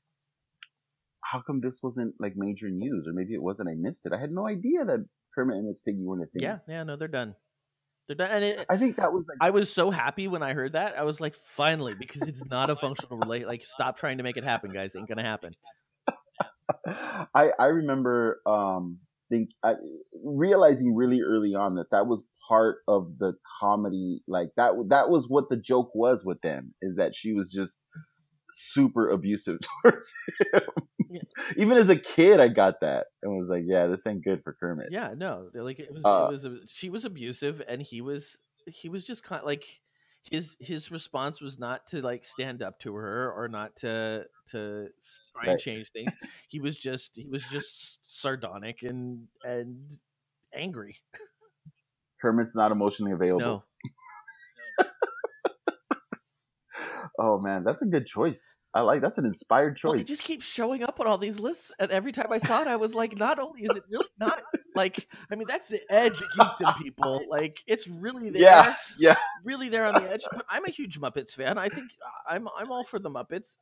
[1.22, 3.68] How come this wasn't like major news, or maybe it wasn't?
[3.70, 4.12] I missed it.
[4.12, 6.42] I had no idea that Kermit and Miss Piggy weren't a thing.
[6.42, 7.34] Yeah, yeah, no, they're done.
[8.06, 10.52] They're done, and it, I think that was like I was so happy when I
[10.52, 10.98] heard that.
[10.98, 13.46] I was like, finally, because it's not a functional relate.
[13.46, 14.94] Like, stop trying to make it happen, guys.
[14.94, 15.54] Ain't gonna happen.
[17.34, 18.98] I I remember um
[19.28, 19.74] think I,
[20.24, 25.28] realizing really early on that that was part of the comedy like that that was
[25.28, 27.82] what the joke was with them is that she was just
[28.50, 30.12] super abusive towards
[30.52, 30.62] him.
[31.10, 31.20] Yeah.
[31.56, 34.56] Even as a kid I got that and was like yeah this ain't good for
[34.58, 34.88] Kermit.
[34.90, 36.04] Yeah, no, like it was.
[36.04, 36.48] Uh, it was.
[36.72, 38.38] She was abusive, and he was.
[38.66, 39.64] He was just kind of like
[40.30, 44.88] his his response was not to like stand up to her or not to to
[45.32, 46.12] try and change things.
[46.48, 49.92] he was just he was just sardonic and and
[50.54, 50.96] angry.
[52.20, 53.40] Kermit's not emotionally available.
[53.40, 53.64] No,
[57.18, 58.56] Oh man, that's a good choice.
[58.76, 60.02] I like that's an inspired well, choice.
[60.02, 62.68] it just keeps showing up on all these lists, and every time I saw it,
[62.68, 64.42] I was like, not only is it really not
[64.74, 67.22] like, I mean, that's the edge of geekdom, people.
[67.30, 68.42] Like, it's really there.
[68.42, 69.16] yeah, yeah.
[69.44, 70.24] really there on the edge.
[70.30, 71.56] But I'm a huge Muppets fan.
[71.56, 71.90] I think
[72.28, 73.56] I'm I'm all for the Muppets.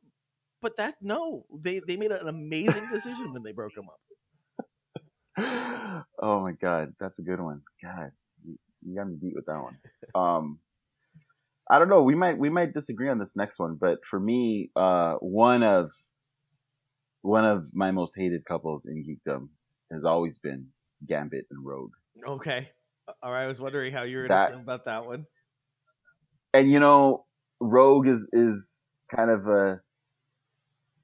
[0.61, 4.01] But that no, they they made an amazing decision when they broke them up.
[6.19, 7.61] oh my god, that's a good one.
[7.81, 8.11] God,
[8.45, 9.77] you, you got me beat with that one.
[10.13, 10.59] Um,
[11.69, 12.03] I don't know.
[12.03, 15.91] We might we might disagree on this next one, but for me, uh, one of
[17.21, 19.49] one of my most hated couples in geekdom
[19.91, 20.67] has always been
[21.07, 21.91] Gambit and Rogue.
[22.27, 22.69] Okay.
[23.23, 23.43] All right.
[23.43, 25.25] I was wondering how you were That- about that one.
[26.53, 27.25] And you know,
[27.59, 29.81] Rogue is is kind of a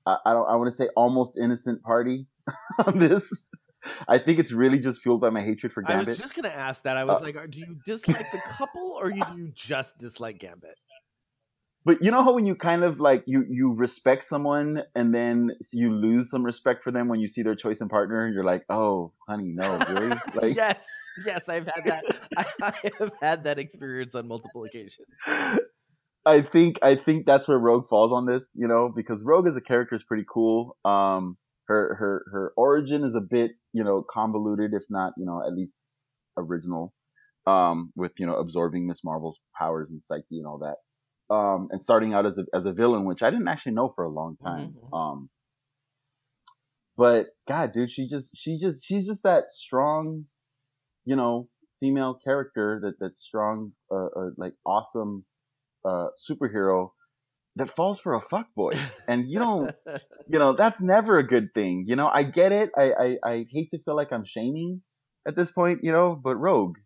[0.05, 2.28] I, I don't I want to say almost innocent party
[2.86, 3.45] on this.
[4.08, 6.08] I think it's really just fueled by my hatred for Gambit.
[6.08, 6.98] I was just gonna ask that.
[6.98, 10.78] I was Uh, like, do you dislike the couple or do you just dislike Gambit?
[11.84, 15.50] But you know how when you kind of like you you respect someone and then
[15.74, 18.66] you lose some respect for them when you see their choice in partner, you're like,
[18.70, 20.16] oh, honey, no, really?
[20.36, 20.88] Like, yes,
[21.26, 22.04] yes, I've had that.
[22.38, 25.08] I, I have had that experience on multiple occasions.
[26.24, 29.58] I think I think that's where Rogue falls on this, you know, because Rogue as
[29.58, 30.78] a character is pretty cool.
[30.86, 31.36] Um,
[31.72, 35.54] her her her origin is a bit, you know, convoluted, if not, you know, at
[35.54, 35.88] least
[36.38, 36.94] original.
[37.48, 40.78] Um, with you know absorbing Miss Marvel's powers and psyche and all that.
[41.34, 44.04] Um, and starting out as a as a villain, which I didn't actually know for
[44.04, 44.76] a long time.
[44.76, 44.98] Mhm, mhm.
[44.98, 45.30] Um,
[46.98, 50.26] but God, dude, she just she just she's just that strong,
[51.06, 51.50] you know,
[51.80, 55.26] female character that that strong, uh, uh like awesome,
[55.84, 56.92] uh, superhero
[57.58, 58.80] that falls for a fuckboy.
[59.08, 59.76] And you don't,
[60.28, 61.86] you know, that's never a good thing.
[61.88, 62.70] You know, I get it.
[62.78, 64.82] I, I, I hate to feel like I'm shaming
[65.28, 66.78] at this point, you know, but Rogue,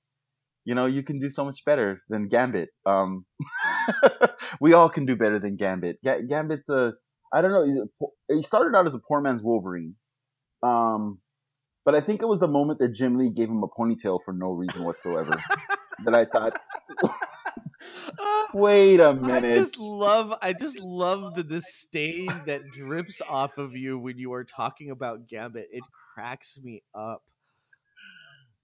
[0.65, 2.69] you know, you can do so much better than Gambit.
[2.85, 3.25] Um,
[4.59, 5.97] we all can do better than Gambit.
[6.03, 6.93] Ga- Gambit's a,
[7.33, 9.95] I don't know, he's a po- he started out as a poor man's Wolverine.
[10.63, 11.19] Um,
[11.85, 14.33] but I think it was the moment that Jim Lee gave him a ponytail for
[14.33, 15.31] no reason whatsoever
[16.03, 16.59] that I thought,
[18.53, 19.45] wait a minute.
[19.45, 24.33] I just love I just love the disdain that drips off of you when you
[24.33, 25.67] are talking about Gambit.
[25.71, 25.83] It
[26.13, 27.21] cracks me up.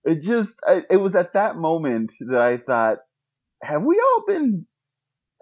[0.04, 3.00] it just I, it was at that moment that I thought,
[3.64, 4.66] have we all been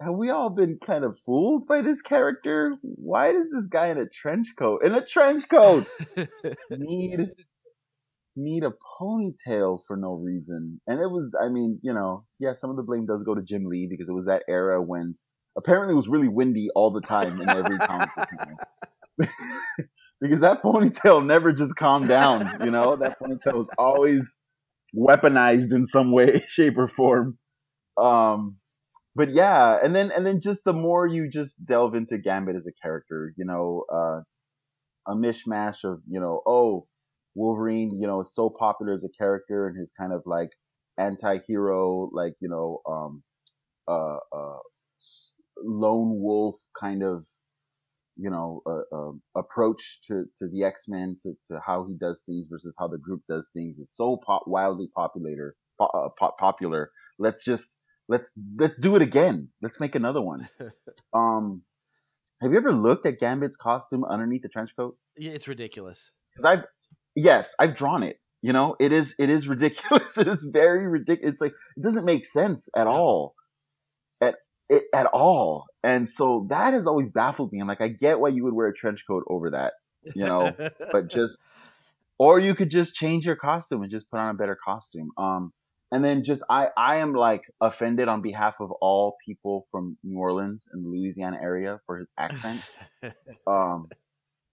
[0.00, 2.74] have we all been kind of fooled by this character?
[2.82, 5.86] Why does this guy in a trench coat in a trench coat
[6.70, 7.30] need
[8.36, 10.80] need a ponytail for no reason?
[10.86, 13.42] And it was, I mean, you know, yeah, some of the blame does go to
[13.42, 15.16] Jim Lee because it was that era when
[15.56, 19.28] apparently it was really windy all the time in every comic book.
[20.20, 22.96] because that ponytail never just calmed down, you know?
[22.96, 24.38] That ponytail was always
[24.96, 27.38] weaponized in some way, shape, or form.
[27.96, 28.56] Um,
[29.14, 32.66] but yeah, and then and then just the more you just delve into Gambit as
[32.66, 34.20] a character, you know, uh,
[35.10, 36.86] a mishmash of you know, oh,
[37.34, 40.50] Wolverine, you know, is so popular as a character and his kind of like
[40.98, 43.22] anti-hero, like you know, um,
[43.88, 44.58] uh, uh,
[45.62, 47.24] lone wolf kind of
[48.16, 52.46] you know uh, uh, approach to to the X-Men to to how he does things
[52.50, 56.90] versus how the group does things is so pop, wildly popular uh, pop, popular.
[57.18, 57.76] Let's just
[58.08, 59.50] let's let's do it again.
[59.62, 60.48] Let's make another one.
[61.14, 61.62] Um
[62.42, 64.96] have you ever looked at Gambit's costume underneath the trench coat?
[65.16, 66.10] Yeah, it's ridiculous.
[66.32, 66.64] Because I've
[67.22, 71.32] yes I've drawn it you know it is it is ridiculous it is very ridiculous
[71.32, 73.34] it's like it doesn't make sense at all
[74.20, 74.36] at
[74.68, 77.60] it, at all and so that has always baffled me.
[77.60, 79.74] I'm like, I get why you would wear a trench coat over that,
[80.14, 80.54] you know,
[80.92, 81.38] but just,
[82.18, 85.10] or you could just change your costume and just put on a better costume.
[85.16, 85.52] Um,
[85.90, 90.18] and then just, I, I am like offended on behalf of all people from New
[90.18, 92.60] Orleans and Louisiana area for his accent.
[93.46, 93.88] um,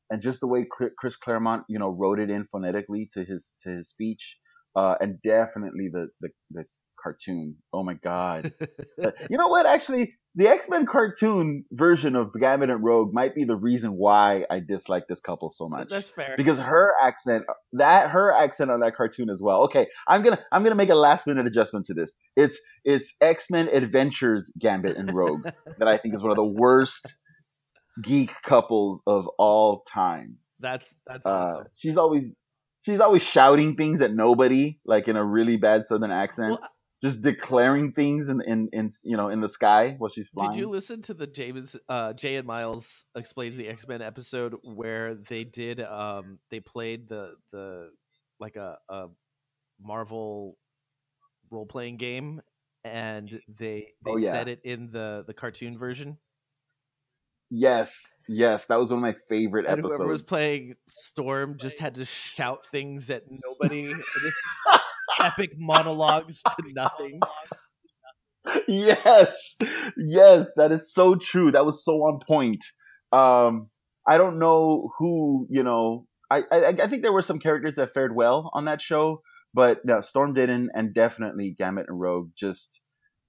[0.09, 0.65] and just the way
[0.97, 4.37] Chris Claremont, you know, wrote it in phonetically to his, to his speech.
[4.75, 6.65] Uh, and definitely the, the, the
[7.01, 7.57] cartoon.
[7.73, 8.53] Oh my god!
[9.29, 9.65] you know what?
[9.65, 14.45] Actually, the X Men cartoon version of Gambit and Rogue might be the reason why
[14.49, 15.89] I dislike this couple so much.
[15.89, 16.35] That's fair.
[16.37, 19.63] Because her accent, that her accent on that cartoon as well.
[19.63, 22.15] Okay, I'm gonna I'm gonna make a last minute adjustment to this.
[22.35, 25.47] It's it's X Men Adventures Gambit and Rogue
[25.79, 27.15] that I think is one of the worst
[28.01, 30.37] geek couples of all time.
[30.59, 31.61] That's that's awesome.
[31.61, 32.35] Uh, she's always
[32.81, 36.51] she's always shouting things at nobody, like in a really bad Southern accent.
[36.51, 36.69] Well,
[37.03, 40.53] just declaring things in, in, in you know in the sky while she's flying.
[40.53, 44.55] Did you listen to the James uh, Jay and Miles explains the X Men episode
[44.63, 47.91] where they did um they played the the
[48.39, 49.07] like a, a
[49.79, 50.57] Marvel
[51.51, 52.41] role playing game
[52.83, 54.31] and they they oh, yeah.
[54.31, 56.17] said it in the the cartoon version.
[57.49, 59.97] Yes, yes, that was one of my favorite and episodes.
[59.97, 63.93] Whoever was playing Storm just had to shout things at nobody.
[65.19, 67.19] epic monologues to nothing.
[68.67, 69.55] Yes,
[69.97, 71.51] yes, that is so true.
[71.51, 72.63] That was so on point.
[73.11, 73.69] Um,
[74.07, 77.93] I don't know who, you know, I, I, I think there were some characters that
[77.93, 79.21] fared well on that show,
[79.53, 82.81] but no, Storm didn't, and definitely Gambit and Rogue just,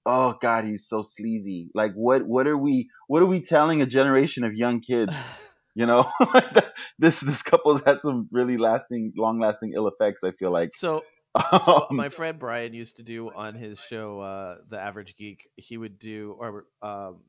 [0.05, 1.69] oh god, he's so sleazy.
[1.73, 5.15] Like, what, what are we, what are we telling a generation of young kids?
[5.75, 6.11] You know,
[6.99, 10.25] this this couple's had some really lasting, long lasting ill effects.
[10.25, 10.71] I feel like.
[10.75, 11.03] So
[11.65, 15.47] so um, my friend Brian used to do on his show, uh, The Average Geek.
[15.55, 17.19] He would do, or um,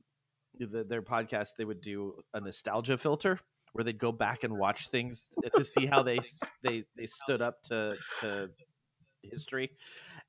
[0.58, 3.38] the, their podcast, they would do a nostalgia filter
[3.72, 6.18] where they'd go back and watch things to see how they
[6.62, 8.50] they they stood up to to
[9.22, 9.70] history,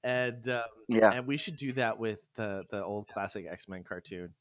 [0.03, 3.83] and um, yeah, and we should do that with the the old classic X Men
[3.83, 4.33] cartoon.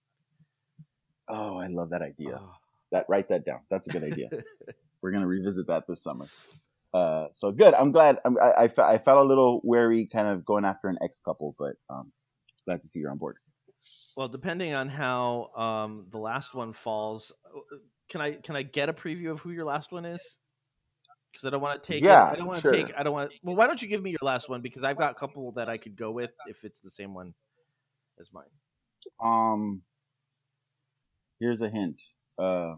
[1.28, 2.40] Oh, I love that idea.
[2.42, 2.52] Oh.
[2.92, 3.60] That write that down.
[3.70, 4.28] That's a good idea.
[5.02, 6.26] We're gonna revisit that this summer.
[6.92, 7.72] Uh, so good.
[7.74, 8.18] I'm glad.
[8.24, 11.54] I'm, I, I, I, felt a little wary, kind of going after an ex couple,
[11.56, 12.10] but um,
[12.66, 13.36] glad to see you're on board.
[14.16, 17.76] Well, depending on how um, the last one falls, uh,
[18.08, 20.38] can I can I get a preview of who your last one is?
[21.30, 22.02] Because I don't want to take.
[22.02, 22.32] Yeah, it.
[22.32, 22.72] I don't want to sure.
[22.72, 22.92] take.
[22.96, 23.32] I don't want.
[23.42, 24.62] Well, why don't you give me your last one?
[24.62, 27.34] Because I've got a couple that I could go with if it's the same one
[28.20, 28.44] as mine.
[29.22, 29.82] Um.
[31.38, 32.02] Here's a hint.
[32.38, 32.74] Uh,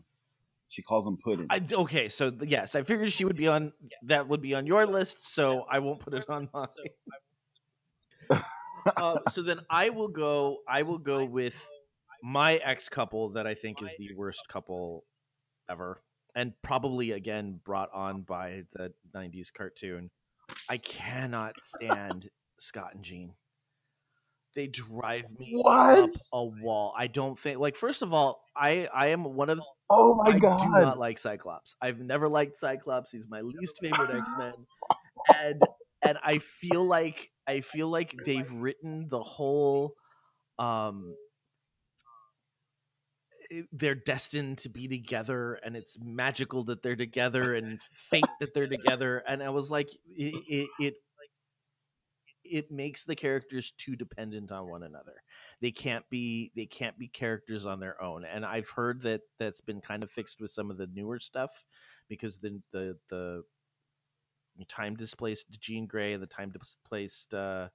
[0.69, 1.49] she calls him pudding.
[1.51, 3.73] I, okay, so yes, I figured she would be on
[4.05, 6.69] that would be on your list, so I won't put it on mine.
[8.97, 10.59] uh, so then I will go.
[10.67, 11.69] I will go with
[12.23, 15.05] my ex couple that I think is the worst couple
[15.69, 16.01] ever,
[16.35, 20.11] and probably again brought on by the '90s cartoon.
[20.69, 22.31] I cannot stand
[22.61, 23.35] Scott and Jean
[24.55, 26.05] they drive me what?
[26.05, 26.95] up a wall.
[26.97, 29.61] I don't think like first of all, I I am one of
[29.91, 30.61] Oh my I god.
[30.61, 31.75] do not like Cyclops.
[31.81, 33.11] I've never liked Cyclops.
[33.11, 34.55] He's my least favorite X-Men.
[35.43, 35.63] and
[36.03, 39.95] and I feel like I feel like they've written the whole
[40.59, 41.15] um
[43.73, 48.67] they're destined to be together and it's magical that they're together and fate that they're
[48.67, 50.95] together and i was like it, it, it
[52.45, 55.23] it makes the characters too dependent on one another.
[55.61, 58.25] They can't be they can't be characters on their own.
[58.25, 61.51] And I've heard that that's been kind of fixed with some of the newer stuff
[62.09, 63.45] because the the the
[64.69, 67.69] time displaced Jean Grey and the time displaced uh,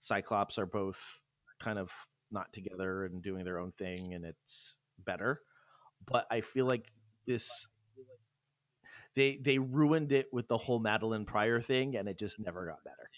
[0.00, 1.22] Cyclops are both
[1.60, 1.92] kind of
[2.30, 5.38] not together and doing their own thing, and it's better.
[6.06, 6.84] But I feel like
[7.26, 7.66] this
[9.14, 12.82] they they ruined it with the whole Madelyne Pryor thing, and it just never got
[12.84, 13.10] better.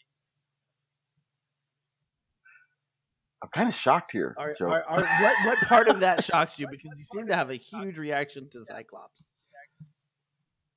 [3.42, 4.66] I'm kind of shocked here, Are, Joe.
[4.66, 6.68] are, are, what what part of that shocks you?
[6.70, 9.30] Because you seem to have a huge reaction to Cyclops.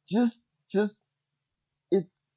[0.10, 1.04] just, just,
[1.92, 2.33] it's,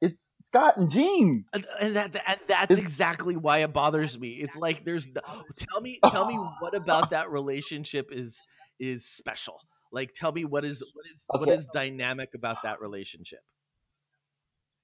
[0.00, 1.44] it's Scott and Jean.
[1.52, 4.30] And, and that and that's It's- exactly why it bothers me.
[4.30, 5.20] It's like there's no,
[5.56, 8.42] tell me tell me what about that relationship is
[8.78, 9.60] is special.
[9.92, 11.54] Like tell me what is what is what Okay.
[11.54, 13.40] is dynamic about that relationship.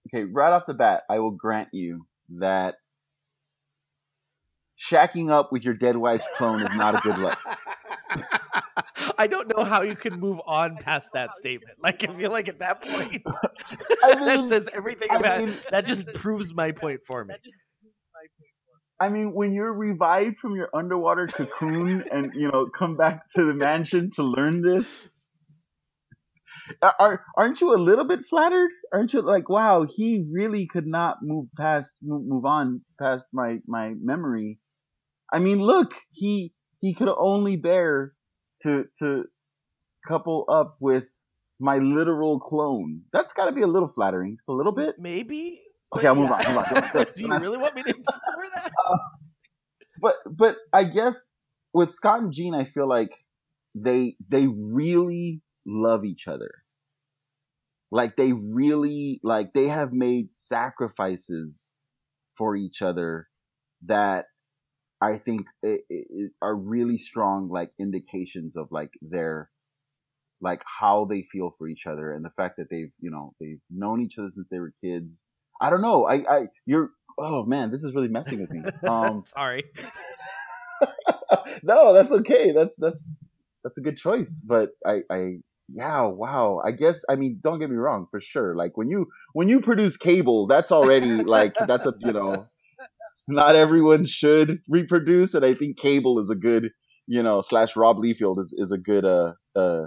[0.09, 2.07] Okay, right off the bat, I will grant you
[2.39, 2.77] that
[4.79, 7.39] shacking up with your dead wife's clone is not a good look.
[9.19, 11.79] I don't know how you can move on past that statement.
[11.83, 13.23] Like I feel like at that point
[14.03, 17.35] I that says everything I about mean- that just proves my point for me.
[19.01, 23.45] I mean, when you're revived from your underwater cocoon and you know come back to
[23.45, 24.87] the mansion to learn this,
[27.01, 28.71] are aren't you a little bit flattered?
[28.93, 33.59] Aren't you like, wow, he really could not move past move, move on past my
[33.67, 34.59] my memory?
[35.33, 38.13] I mean, look, he he could only bear
[38.63, 39.25] to to
[40.07, 41.09] couple up with
[41.61, 43.03] my literal clone.
[43.13, 44.97] That's got to be a little flattering, just a little bit.
[44.99, 45.61] Maybe.
[45.97, 46.49] Okay, I'll move yeah.
[46.49, 46.55] on.
[46.55, 46.91] Move on.
[46.93, 48.73] Don't- you really want me to explore that?
[48.89, 48.99] Uh,
[50.01, 51.33] but but I guess
[51.73, 53.13] with Scott and Jean, I feel like
[53.75, 56.51] they they really love each other.
[57.91, 61.73] Like they really like they have made sacrifices
[62.37, 63.29] for each other
[63.87, 64.27] that
[65.05, 66.03] I think i i
[66.41, 69.51] are really strong like indications of like their
[70.41, 73.61] like how they feel for each other and the fact that they've you know they've
[73.71, 75.25] known each other since they were kids.
[75.61, 76.07] I don't know.
[76.07, 78.63] I I you're oh man, this is really messing with me.
[78.89, 79.65] Um Sorry.
[81.63, 82.53] no, that's okay.
[82.53, 83.19] That's that's
[83.63, 84.41] that's a good choice.
[84.45, 85.21] But I I
[85.73, 86.61] yeah, wow.
[86.65, 88.55] I guess I mean don't get me wrong, for sure.
[88.55, 92.49] Like when you when you produce cable, that's already like that's a you know
[93.29, 96.71] not everyone should reproduce, and I think cable is a good
[97.07, 99.87] you know slash Rob Liefeld is is a good uh uh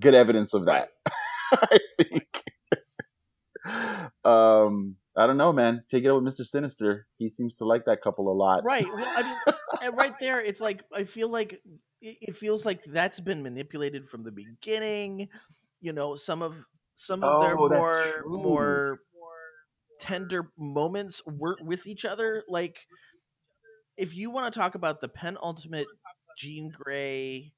[0.00, 0.88] good evidence of that.
[1.52, 2.42] I think.
[4.24, 5.82] um, I don't know, man.
[5.88, 7.06] Take it up with Mister Sinister.
[7.18, 8.64] He seems to like that couple a lot.
[8.64, 8.86] Right.
[8.86, 11.60] Well, I mean, right there, it's like I feel like
[12.00, 15.28] it, feels like that's been manipulated from the beginning.
[15.80, 16.54] You know, some of
[16.96, 19.00] some of their Oh, that's more more
[19.98, 22.42] tender moments were with each other.
[22.48, 22.78] Like,
[23.96, 25.86] if you want to talk about the penultimate
[26.38, 27.52] Jean Grey.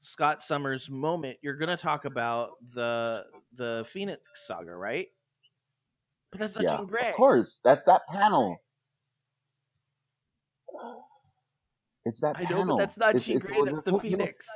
[0.00, 5.06] Scott Summers moment, you're gonna talk about the the Phoenix saga, right?
[6.30, 7.08] But that's not yeah, Jean Grey.
[7.08, 7.60] of course.
[7.64, 8.58] That's that panel.
[12.04, 12.76] It's that I know, panel.
[12.76, 13.56] but that's not It's- Jean it's- Grey.
[13.62, 14.46] well, That's the know- Phoenix.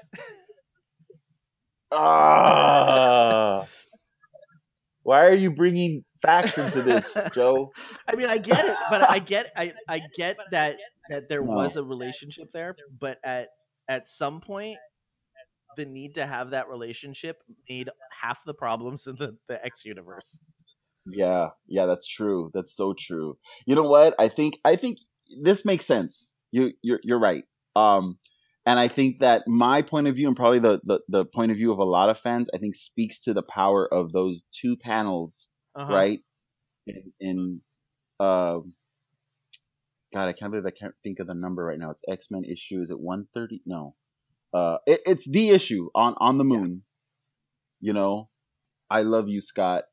[1.91, 3.67] Ah.
[5.03, 7.73] why are you bringing facts into this, Joe?
[8.09, 10.79] I mean, I get it, but I get I I get that
[11.11, 11.57] that there No.
[11.57, 13.49] was a relationship there, but at
[13.89, 14.79] at some point
[15.77, 17.89] the need to have that relationship made
[18.21, 20.41] half the problems in the, the X universe.
[21.07, 22.51] Yeah, yeah, that's true.
[22.53, 23.39] That's so true.
[23.67, 24.15] You know what?
[24.19, 24.99] I think I think
[25.43, 26.33] this makes sense.
[26.51, 27.45] You you're you're right.
[27.77, 28.19] Um
[28.67, 31.57] and I think that my point of view and probably the, the the point of
[31.57, 34.77] view of a lot of fans, I think speaks to the power of those two
[34.77, 35.49] panels,
[35.79, 35.93] Uh-huh.
[35.95, 36.21] right?
[36.89, 37.63] And, in
[38.21, 38.75] um
[40.15, 41.91] God, I can't believe I can't think of the number right now.
[41.91, 42.81] It's X Men issue.
[42.81, 43.63] Is it one thirty?
[43.67, 43.95] No,
[44.55, 46.83] uh, it, it's the issue on on the moon.
[47.81, 48.29] You know,
[48.91, 49.85] I love you, Scott,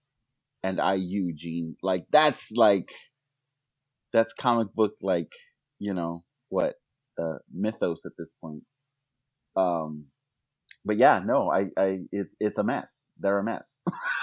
[0.64, 1.78] and I you, Jean.
[1.84, 2.90] Like that's like
[4.14, 5.32] that's comic book like
[5.80, 6.76] you know what
[7.22, 8.64] uh, mythos at this point.
[9.56, 10.06] Um,
[10.86, 13.12] but yeah, no, I I it's it's a mess.
[13.20, 13.84] They're a mess.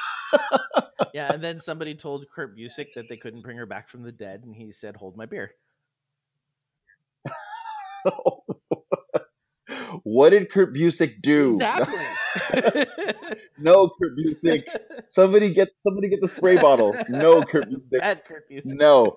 [1.12, 4.12] Yeah, and then somebody told Kurt Busiek that they couldn't bring her back from the
[4.12, 5.50] dead, and he said, "Hold my beer."
[10.02, 11.54] what did Kurt Busiek do?
[11.54, 12.06] Exactly.
[13.58, 14.62] no, Kurt Busiek.
[15.10, 16.96] Somebody get somebody get the spray bottle.
[17.08, 18.00] No, Kurt Busiek.
[18.00, 18.64] Bad Kurt Busiek.
[18.64, 19.16] No.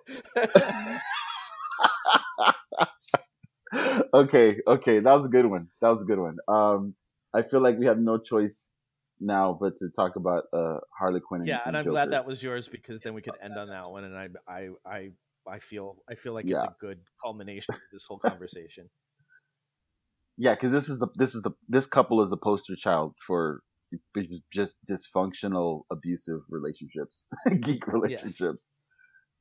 [4.14, 5.70] okay, okay, that was a good one.
[5.82, 6.38] That was a good one.
[6.48, 6.96] Um,
[7.34, 8.75] I feel like we have no choice
[9.20, 11.42] now, but to talk about uh, Harley Quinn.
[11.42, 11.92] And, yeah, and, and I'm Joker.
[11.92, 14.70] glad that was yours because then we could end on that one, and I I
[14.86, 15.10] I
[15.48, 18.90] I feel I feel like it's a good culmination of this whole conversation.
[20.38, 23.62] Yeah, because this is the this is the this couple is the poster child for
[24.54, 27.30] just dysfunctional, abusive relationships,
[27.62, 28.76] geek relationships.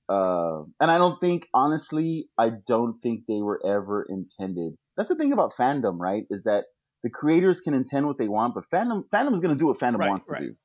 [0.08, 4.74] Um, and I don't think, honestly, I don't think they were ever intended.
[4.96, 6.24] That's the thing about fandom, right?
[6.30, 6.66] Is that
[7.04, 9.78] the creators can intend what they want, but fandom fandom is going to do what
[9.78, 10.40] fandom Right, wants right.
[10.40, 10.56] to do.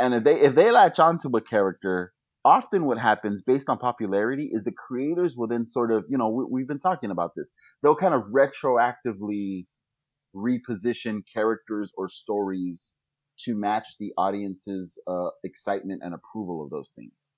[0.00, 2.14] And if they if they latch onto a character,
[2.44, 6.30] often what happens based on popularity is the creators will then sort of, you know,
[6.30, 7.54] we, we've been talking about this.
[7.82, 9.66] They'll kind of retroactively
[10.36, 12.94] reposition characters or stories
[13.40, 17.36] to match the audience's uh, excitement and approval of those things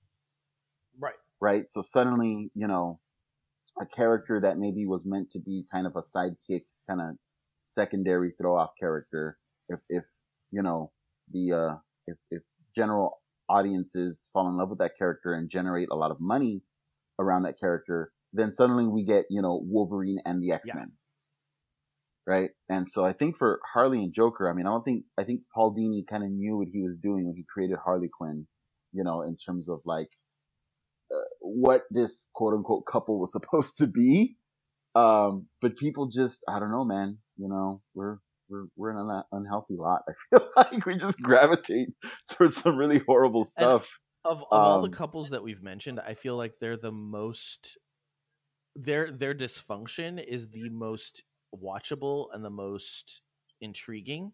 [0.99, 1.15] Right.
[1.41, 1.67] right?
[1.69, 2.99] So suddenly, you know,
[3.81, 7.17] a character that maybe was meant to be kind of a sidekick, kind of
[7.67, 9.37] secondary throw off character,
[9.69, 10.05] if, if,
[10.51, 10.91] you know,
[11.31, 11.75] the, uh,
[12.07, 12.43] if, if
[12.75, 16.61] general audiences fall in love with that character and generate a lot of money
[17.19, 20.91] around that character, then suddenly we get, you know, Wolverine and the X-Men.
[22.25, 22.49] Right.
[22.67, 25.41] And so I think for Harley and Joker, I mean, I don't think, I think
[25.55, 28.47] Paul Dini kind of knew what he was doing when he created Harley Quinn,
[28.91, 30.09] you know, in terms of like,
[31.39, 34.35] what this quote unquote couple was supposed to be.
[34.95, 38.17] Um, but people just, I don't know, man, you know, we're,
[38.49, 40.03] we're, we're in an unhealthy lot.
[40.09, 41.89] I feel like we just gravitate
[42.31, 43.83] towards some really horrible stuff.
[44.25, 47.77] Of, of all the Um, couples that we've mentioned, I feel like they're the most
[48.75, 51.23] their their dysfunction is the most
[51.55, 53.21] watchable and the most
[53.61, 54.31] intriguing.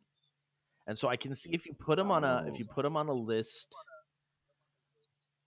[0.87, 2.97] And so I can see if you put them on a if you put them
[2.97, 3.87] on a list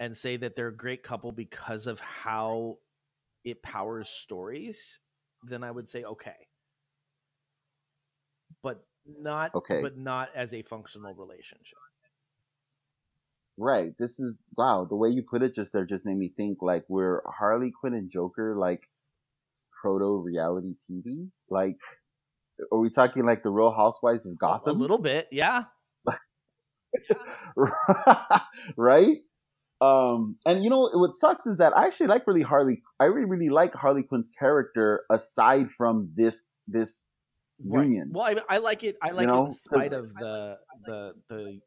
[0.01, 2.79] and say that they're a great couple because of how
[3.45, 5.01] it powers stories,
[5.43, 6.46] then I would say okay.
[8.67, 9.81] But not Okay.
[9.83, 11.79] but not as a functional relationship.
[13.57, 13.93] right.
[13.99, 16.85] This is, wow, the way you put it just there just made me think like
[16.89, 18.83] we're Harley Quinn and Joker, like
[19.81, 21.31] proto reality TV.
[21.49, 21.79] Like,
[22.73, 24.77] are we talking like the Real Housewives of Gotham?
[24.77, 25.65] A little bit, yeah.
[28.77, 29.19] right?
[29.81, 32.83] Um, and you know what sucks is that I actually like really Harley.
[32.99, 37.11] I really really like Harley Quinn's character aside from this this
[37.59, 37.91] Right.
[38.11, 38.97] Well, I, I like it.
[39.03, 41.61] I like know, it in 'cause- spite of the the the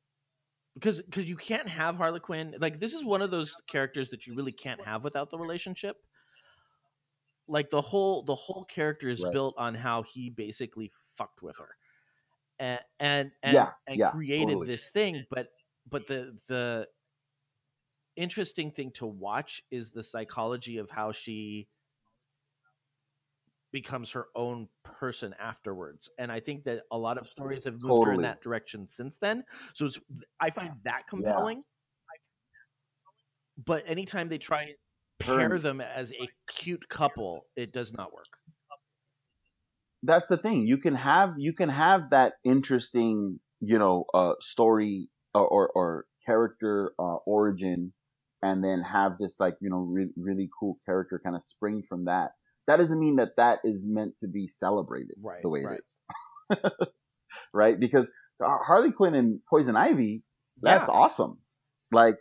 [0.75, 2.55] because because you can't have Harley Quinn.
[2.59, 5.97] Like this is one of those characters that you really can't have without the relationship.
[7.47, 9.25] Like the whole the whole character is Right.
[9.25, 11.75] built on how he basically fucked with her,
[12.59, 14.65] and and and, Yeah, and yeah, created totally.
[14.65, 15.27] this thing.
[15.31, 15.49] But
[15.87, 16.89] but the the
[18.15, 21.67] interesting thing to watch is the psychology of how she
[23.71, 26.09] becomes her own person afterwards.
[26.17, 29.17] And i think that a lot of stories have moved her in that direction since
[29.17, 29.43] then.
[29.73, 29.99] So it's
[30.39, 31.63] i find that compelling.
[33.57, 34.75] But anytime they try and
[35.19, 38.39] pair Her- them as a cute couple it does not work.
[40.03, 40.65] That's the thing.
[40.65, 46.05] You can have you can have that interesting, you know, uh, story or or, or
[46.25, 47.93] character uh, origin,
[48.41, 52.05] and then have this like you know re- really cool character kind of spring from
[52.05, 52.31] that.
[52.69, 55.79] That doesn't mean that that is meant to be celebrated Right, the way right.
[55.79, 55.99] it is,
[57.53, 57.79] right?
[57.79, 58.11] Because
[58.41, 60.23] Harley Quinn and Poison Ivy,
[60.61, 60.87] that's Yeah.
[60.89, 61.39] awesome.
[61.91, 62.17] Like,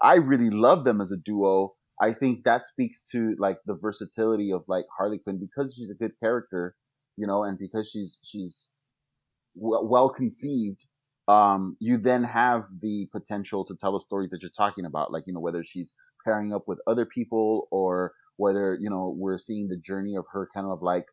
[0.00, 1.74] I really love them as a duo.
[2.00, 5.96] I think that speaks to like the versatility of like Harley Quinn because she's a
[5.96, 6.76] good character,
[7.16, 8.70] you know, and because she's she's
[9.54, 10.84] well, well conceived.
[11.28, 15.24] Um, you then have the potential to tell the stories that you're talking about, like
[15.26, 15.94] you know whether she's
[16.24, 20.48] pairing up with other people or whether you know we're seeing the journey of her
[20.54, 21.04] kind of like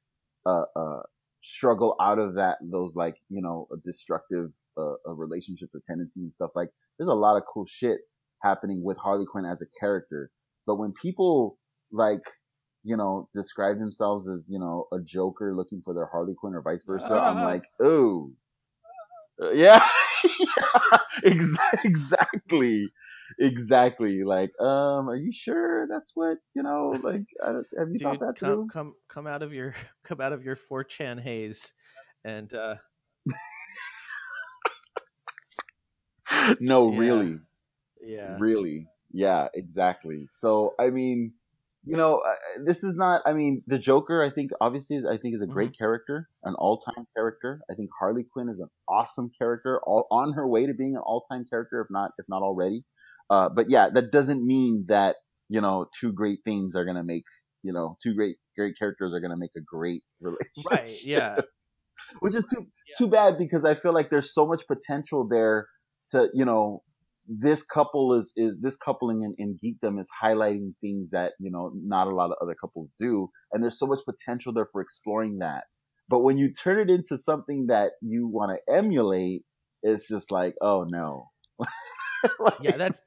[0.46, 1.02] uh, uh
[1.42, 6.52] struggle out of that those like you know destructive uh, relationships or tendencies and stuff
[6.56, 8.00] like there's a lot of cool shit
[8.42, 10.30] happening with Harley Quinn as a character.
[10.66, 11.58] But when people
[11.92, 12.24] like
[12.84, 16.62] you know describe themselves as you know a Joker looking for their Harley Quinn or
[16.62, 18.32] vice versa I'm like oh
[19.54, 19.86] yeah,
[20.40, 20.98] yeah.
[21.26, 22.88] Ex- exactly
[23.40, 28.00] exactly like um are you sure that's what you know like I, don't- have you
[28.00, 29.74] thought dude that come through come come out of your
[30.04, 31.72] come out of your 4chan haze
[32.24, 32.76] and uh
[36.60, 36.98] no Yeah.
[37.00, 37.40] really
[38.06, 38.88] yeah Really?
[39.12, 40.28] Yeah, exactly.
[40.28, 41.34] So, I mean,
[41.86, 42.22] you know,
[42.66, 45.78] this is not, I mean, the Joker, I think, obviously, I think is a great
[45.78, 47.62] character, an all-time character.
[47.72, 51.02] I think Harley Quinn is an awesome character, all on her way to being an
[51.06, 52.84] all-time character, if not, if not already.
[53.30, 55.16] Uh, but yeah, that doesn't mean that,
[55.50, 57.26] you know, two great things are to make,
[57.64, 60.72] you know, two great, great characters are to make a great relationship.
[60.72, 61.38] right yeah.
[62.20, 65.68] Which is too too bad because I feel like there's so much potential there
[66.10, 66.84] to you know
[67.28, 71.72] this couple is is this coupling in, in geekdom is highlighting things that you know
[71.74, 73.30] not a lot of other couples do.
[73.52, 75.64] And there's so much potential there for exploring that.
[76.10, 79.44] But when you turn it into something that you want to emulate
[79.86, 81.30] it's just like oh no
[82.40, 83.02] Like, Yeah, that's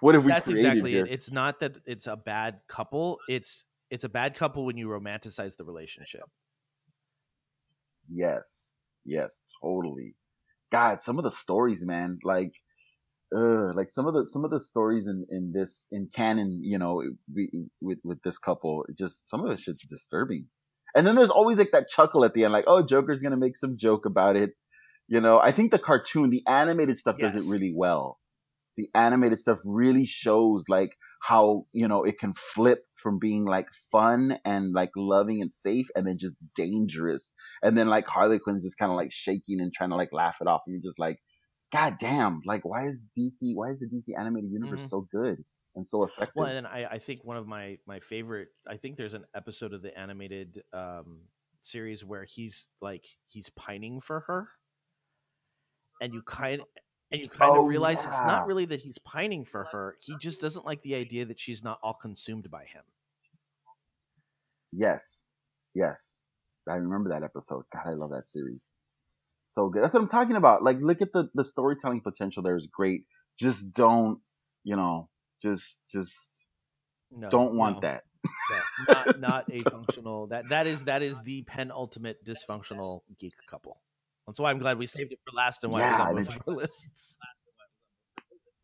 [0.00, 1.12] what have we that's exactly here it.
[1.12, 3.18] It's not that it's a bad couple.
[3.28, 6.24] It's it's a bad couple when you romanticize the relationship.
[8.08, 10.14] yes yes totally
[10.70, 12.52] god some of the stories man like
[13.34, 16.78] uh, like some of the some of the stories in in this in canon, you
[16.78, 17.02] know,
[17.34, 20.46] we, with with this couple, just some of it shit's disturbing.
[20.94, 23.56] And then there's always like that chuckle at the end, like, oh, Joker's gonna make
[23.56, 24.52] some joke about it.
[25.08, 28.18] You know, I think the cartoon, the animated stuff does it really well.
[28.76, 33.68] The animated stuff really shows like how, you know, it can flip from being like
[33.90, 37.32] fun and like loving and safe and then just dangerous.
[37.62, 40.38] And then like Harley Quinn's just kind of like shaking and trying to like laugh
[40.40, 40.62] it off.
[40.66, 41.18] And you're just like,
[41.72, 44.88] God damn, like why is DC why is the DC animated universe Mhm.
[44.88, 45.38] so good
[45.74, 46.34] and so effective?
[46.34, 48.48] Well, and I, I think one of my my favorite.
[48.66, 51.28] I think there's an episode of the animated um,
[51.62, 54.48] series where he's like he's pining for her,
[56.00, 56.62] and you kind
[57.10, 59.94] and you kind Oh, of realize it's not really that he's pining for her.
[60.00, 62.82] He just doesn't like the idea that she's not all consumed by him.
[64.72, 65.30] Yes.
[65.74, 66.18] Yes.
[66.68, 67.64] I remember that episode.
[67.72, 68.72] God, I love that series.
[69.44, 69.82] So good.
[69.82, 70.62] That's what I'm talking about.
[70.64, 73.02] Like look at the the storytelling potential there is great.
[73.38, 74.20] Just don't,
[74.64, 75.08] you know,
[75.42, 76.30] just just
[77.12, 78.02] No, don't want no, that.
[78.50, 78.60] no,
[78.94, 80.26] not not a functional.
[80.28, 83.78] That that is that is the penultimate dysfunctional geek couple.
[84.26, 86.26] That's why I'm glad we saved it for last and why it was on and
[86.26, 87.16] both our lists.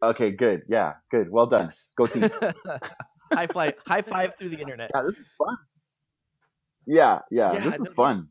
[0.03, 0.63] Okay, good.
[0.67, 1.31] Yeah, good.
[1.31, 1.67] Well done.
[1.67, 1.89] Yes.
[1.97, 2.23] Go team.
[3.33, 4.91] high five, high five through the internet.
[4.93, 5.57] yeah, this is fun.
[6.87, 8.27] Yeah, yeah, Yeah, this is fun.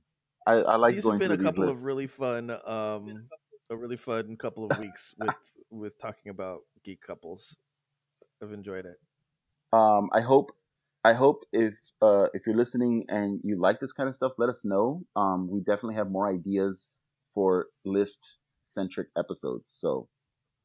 [0.45, 1.79] I, I like these going have been through a these couple lists.
[1.79, 3.29] of really fun, um,
[3.69, 5.33] a really fun couple of weeks with
[5.69, 7.55] with talking about geek couples.
[8.43, 8.97] I've enjoyed it.
[9.71, 10.51] um, I hope
[11.05, 14.49] I hope if uh, if you're listening and you like this kind of stuff, let
[14.49, 15.03] us know.
[15.15, 16.91] Um, we definitely have more ideas
[17.33, 18.37] for list
[18.67, 19.71] centric episodes.
[19.73, 20.07] So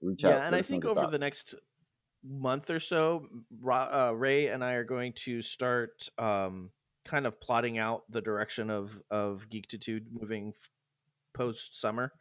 [0.01, 0.30] reach out.
[0.30, 1.55] Yeah, and I think your over the next
[2.24, 3.26] month or so,
[3.60, 6.70] Ra- uh, Ray and I are going to start um,
[7.05, 10.52] kind of plotting out the direction of of Geektitude moving
[11.34, 12.12] post summer.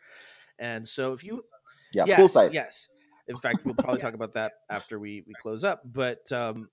[0.60, 1.44] And so, if you
[1.94, 2.88] yeah, yes, yes.
[3.28, 5.82] In fact, we'll probably talk about that after we we close up.
[5.86, 6.70] But um,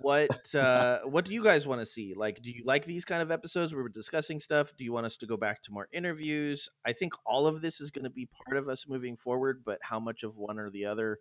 [0.00, 2.14] what uh, what do you guys want to see?
[2.14, 4.72] Like, do you like these kind of episodes where we're discussing stuff?
[4.76, 6.68] Do you want us to go back to more interviews?
[6.84, 9.78] I think all of this is going to be part of us moving forward, but
[9.82, 11.18] how much of one or the other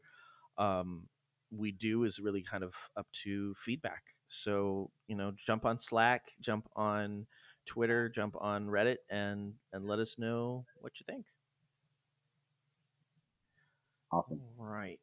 [0.58, 1.08] um,
[1.52, 4.04] we do is really kind of up to feedback.
[4.30, 7.28] So you know, jump on Slack, jump on
[7.66, 11.26] Twitter, jump on Reddit, and and let us know what you think.
[14.12, 14.42] Awesome.
[14.58, 15.00] Right.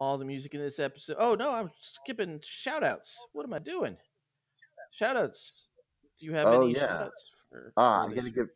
[0.00, 1.16] All the music in this episode.
[1.18, 3.18] Oh no, I'm skipping shout outs.
[3.32, 3.96] What am I doing?
[4.98, 5.66] Shout outs.
[6.18, 6.80] Do you have Oh, any yeah.
[6.80, 8.46] shout outs for, Ah, for I gotta give.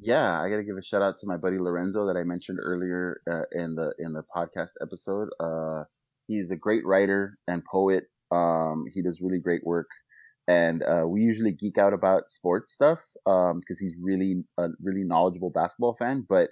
[0.00, 3.20] Yeah, I gotta give a shout out to my buddy Lorenzo that I mentioned earlier
[3.30, 5.28] uh, in the in the podcast episode.
[5.38, 5.84] Uh,
[6.26, 8.04] he's a great writer and poet.
[8.32, 9.88] Um, he does really great work,
[10.48, 15.50] and uh, we usually geek out about sports stuff because he's really a really knowledgeable
[15.50, 16.26] basketball fan.
[16.28, 16.50] But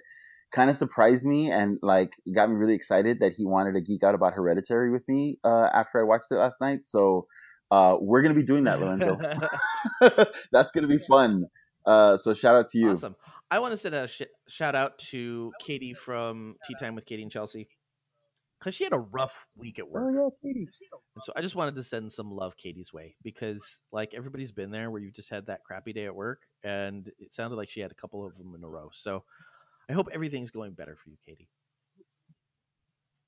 [0.51, 4.03] kind of surprised me and like got me really excited that he wanted to geek
[4.03, 6.83] out about Hereditary with me uh, after I watched it last night.
[6.83, 7.27] So
[7.69, 9.17] uh, we're gonna be doing that, Lorenzo.
[10.51, 11.45] That's gonna be fun.
[11.85, 12.91] Uh, so shout out to you.
[12.91, 13.15] Awesome.
[13.49, 17.23] I want to send a sh- shout out to Katie from Tea Time with Katie
[17.23, 17.67] and Chelsea
[18.59, 20.03] because she had a rough week at work.
[20.05, 20.67] Oh yeah, Katie.
[21.15, 24.69] And so I just wanted to send some love Katie's way because like everybody's been
[24.69, 27.79] there where you've just had that crappy day at work and it sounded like she
[27.79, 28.89] had a couple of them in a row.
[28.93, 29.23] So
[29.91, 31.49] I hope everything's going better for you, Katie.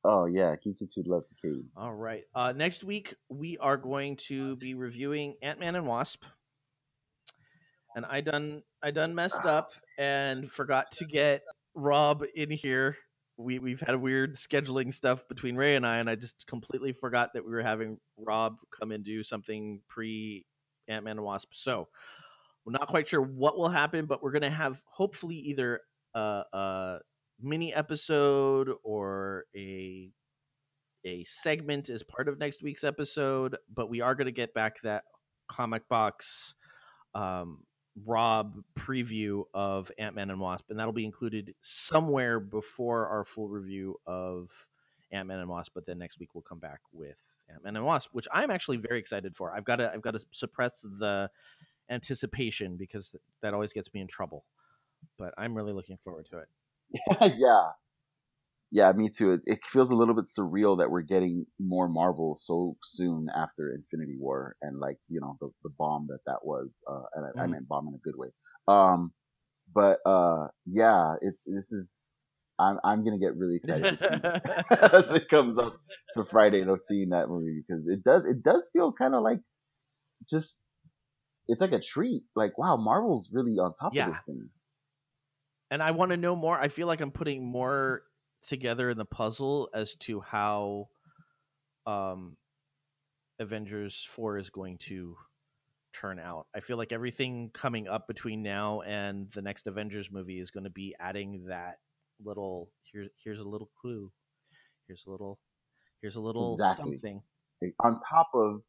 [0.06, 1.66] Oh yeah, Geektitude love to Katie.
[1.76, 2.24] All right.
[2.34, 6.24] Uh, next week we are going to be reviewing Ant Man and Wasp.
[7.98, 9.68] And I done I done messed up
[9.98, 11.42] and forgot to get
[11.76, 12.96] Rob in here.
[13.36, 17.32] We we've had weird scheduling stuff between Ray and I, and I just completely forgot
[17.34, 20.46] that we were having Rob come and do something pre
[20.88, 21.50] Ant Man and Wasp.
[21.54, 21.90] So
[22.66, 25.82] we're not quite sure what will happen, but we're gonna have hopefully either
[26.14, 27.00] a, a
[27.42, 30.12] mini episode or a
[31.06, 33.58] a segment as part of next week's episode.
[33.74, 35.04] But we are gonna get back that
[35.48, 36.56] comic box
[37.14, 37.60] um,
[38.06, 43.48] Rob preview of Ant Man and Wasp, and that'll be included somewhere before our full
[43.48, 44.50] review of
[45.12, 45.74] Ant Man and Wasp.
[45.76, 47.20] But then next week we'll come back with
[47.50, 49.54] Ant Man and Wasp, which I'm actually very excited for.
[49.54, 51.30] I've got to I've got to suppress the
[51.90, 54.46] anticipation because that always gets me in trouble.
[55.18, 56.48] But I'm really looking forward to it.
[57.38, 57.70] yeah.
[58.72, 59.34] Yeah, me too.
[59.34, 63.72] It, it feels a little bit surreal that we're getting more Marvel so soon after
[63.72, 66.84] Infinity War and like, you know, the, the bomb that that was.
[66.90, 67.52] Uh, and I, I Mhm.
[67.52, 68.30] meant bomb in a good way.
[68.68, 69.14] Um,
[69.74, 72.22] but, uh, yeah, it's, this is,
[72.60, 73.92] I'm, I'm going to get really excited
[74.72, 75.80] as it comes up
[76.16, 79.24] to Friday and I'm seeing that movie because it does, it does feel kind of
[79.24, 79.42] like
[80.30, 80.66] just,
[81.48, 82.24] it's like a treat.
[82.36, 84.08] Like, wow, Marvel's really on top Yeah.
[84.08, 84.50] of this thing.
[85.74, 86.56] And I want to know more.
[86.56, 88.04] I feel like I'm putting more
[88.44, 90.90] together in the puzzle as to how
[91.88, 92.38] um,
[93.40, 95.18] Avengers 4 is going to
[95.92, 96.46] turn out.
[96.56, 100.66] I feel like everything coming up between now and the next Avengers movie is going
[100.66, 101.78] to be adding that
[102.24, 104.12] little here here's a little clue.
[104.88, 105.40] Here's a little
[106.04, 107.00] here's a little Exactly.
[107.00, 107.24] something.
[107.80, 108.62] on top of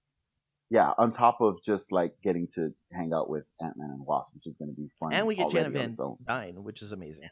[0.74, 4.34] yeah, on top of just like getting to hang out with Ant Man and Wasp,
[4.34, 5.12] which is going to be fun.
[5.12, 5.94] And we get Janet Van.
[6.26, 7.28] Dyne, which is amazing.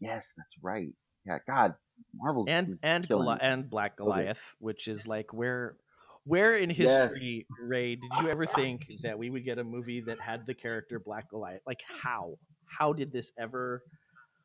[0.00, 0.92] Yes, that's right.
[1.26, 1.72] Yeah, God,
[2.14, 4.10] Marvel's and and Goli- and Black So good.
[4.10, 5.76] Goliath, which is like where
[6.24, 7.14] where in Yes.
[7.14, 10.52] history, Ray, did you ever think that we would get a movie that had the
[10.52, 11.62] character Black Goliath?
[11.66, 12.34] Like how?
[12.66, 13.82] How did this ever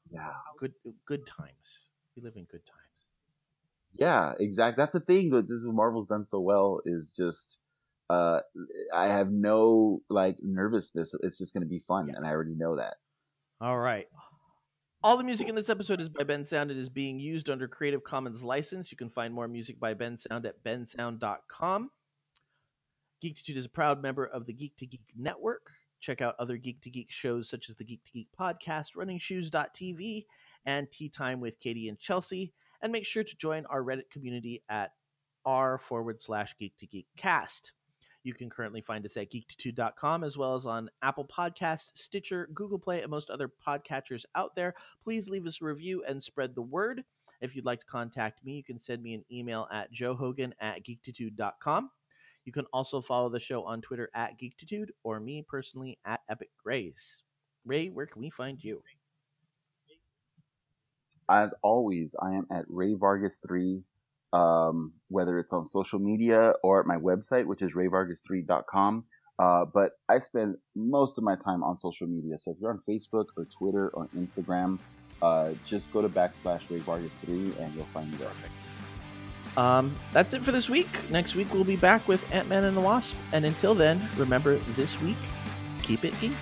[0.10, 0.74] Yeah, good
[1.06, 1.88] good times.
[2.16, 2.79] We live in good times.
[3.94, 4.82] Yeah, exactly.
[4.82, 5.30] That's the thing.
[5.30, 7.58] But this is what Marvel's done so well is just.
[8.10, 8.40] Uh,
[8.92, 11.14] I have no like nervousness.
[11.22, 12.96] It's just going to be fun, and I already know that.
[13.62, 14.08] All right.
[15.02, 16.72] All the music in this episode is by Bensound.
[16.72, 18.92] It is being used under Creative Commons license.
[18.92, 21.90] You can find more music by Bensound at bensound.com.
[23.24, 25.68] Geektitude is a proud member of the Geek to Geek Network.
[26.02, 30.26] Check out other Geek to Geek shows such as the Geek to Geek podcast, runningshoes.tv,
[30.66, 32.54] and Tea Time with Katie and Chelsea.
[32.82, 34.92] And make sure to join our Reddit community at
[35.46, 37.74] r forward slash geek to geek cast.
[38.24, 42.80] You can currently find us at geektitude.com as well as on Apple Podcasts, Stitcher, Google
[42.80, 44.76] Play, and most other podcatchers out there.
[45.04, 47.04] Please leave us a review and spread the word.
[47.42, 50.84] If you'd like to contact me, you can send me an email at joehogan at
[50.84, 51.90] geektitude.com.
[52.46, 56.50] You can also follow the show on Twitter at Geektitude or me personally at Epic
[56.62, 57.22] Grays.
[57.66, 58.82] Ray, where can we find you?
[61.30, 63.84] As always, I am at Ray Vargas three,
[64.34, 69.06] um, whether it's on social media or at my website, which is rayvargas3.com.
[69.38, 72.38] Uh, but I spend most of my time on social media.
[72.38, 74.80] So if you're on Facebook or Twitter or Instagram,
[75.22, 78.32] uh, just go to backslash Ray Vargas three and you'll find me there.
[79.56, 80.90] Um, that's it for this week.
[81.10, 83.16] Next week we'll be back with Ant Man and the Wasp.
[83.32, 85.18] And until then, remember this week,
[85.84, 86.34] keep it geek.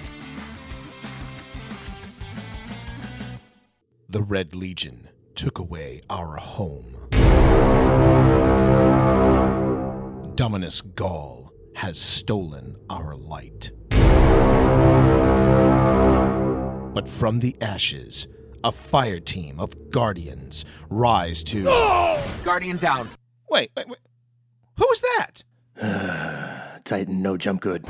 [4.09, 6.95] The Red Legion took away our home.
[10.35, 13.71] Dominus Ghaul has stolen our light.
[16.93, 18.29] But from the ashes,
[18.63, 21.65] a fire team of guardians rise to.
[22.45, 23.09] Guardian down.
[23.49, 23.99] Wait, wait, wait.
[24.77, 26.81] Who was that?
[26.85, 27.85] Titan, no jump good.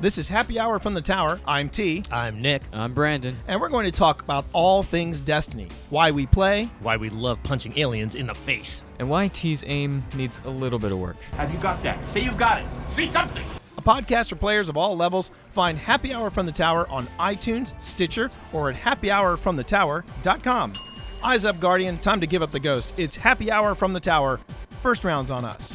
[0.00, 1.40] This is Happy Hour from the Tower.
[1.44, 2.04] I'm T.
[2.08, 2.62] I'm Nick.
[2.72, 3.36] I'm Brandon.
[3.48, 5.66] And we're going to talk about all things Destiny.
[5.90, 6.70] Why we play.
[6.78, 8.80] Why we love punching aliens in the face.
[9.00, 11.18] And why T's aim needs a little bit of work.
[11.32, 11.98] Have you got that?
[12.10, 12.66] Say you've got it.
[12.90, 13.42] Say something.
[13.76, 15.32] A podcast for players of all levels.
[15.50, 20.72] Find Happy Hour from the Tower on iTunes, Stitcher, or at happyhourfromthetower.com.
[21.24, 21.98] Eyes up, Guardian.
[21.98, 22.92] Time to give up the ghost.
[22.96, 24.38] It's Happy Hour from the Tower.
[24.80, 25.74] First round's on us.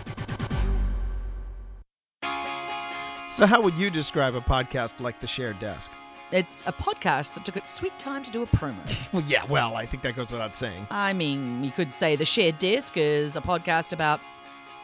[3.34, 5.92] So, how would you describe a podcast like The Shared Desk?
[6.30, 8.78] It's a podcast that took its sweet time to do a promo.
[9.12, 10.86] Well, yeah, well, I think that goes without saying.
[10.92, 14.22] I mean, you could say The Shared Desk is a podcast about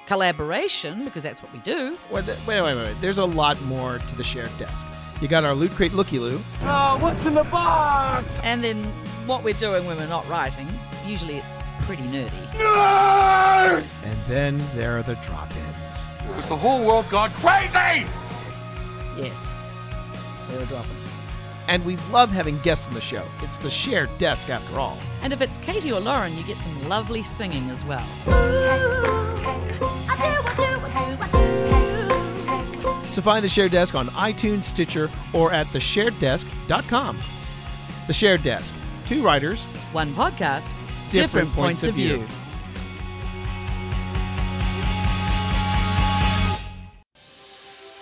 [0.08, 1.96] collaboration, because that's what we do.
[2.10, 2.76] Wait, wait, wait, wait.
[2.76, 2.96] wait.
[3.02, 4.84] There's a lot more to The Shared Desk.
[5.22, 6.42] You got our Loot Crate Looky Loo.
[6.64, 8.40] Oh, what's in the box?
[8.44, 8.84] And then
[9.28, 10.68] what we're doing when we're not writing,
[11.06, 12.50] usually it's pretty nerdy.
[14.04, 16.02] And then there are the drop ins.
[16.02, 18.08] Has the whole world gone crazy?
[19.24, 19.62] Yes,
[20.50, 21.22] there are drop-ins.
[21.68, 23.24] And we love having guests on the show.
[23.44, 24.98] It's The Shared Desk, after all.
[25.22, 28.06] And if it's Katie or Lauren, you get some lovely singing as well.
[33.12, 37.20] So find The Shared Desk on iTunes, Stitcher, or at theshareddesk.com.
[38.08, 38.74] The Shared Desk.
[39.08, 40.72] Two writers, One podcast,
[41.10, 42.26] different, points, of view.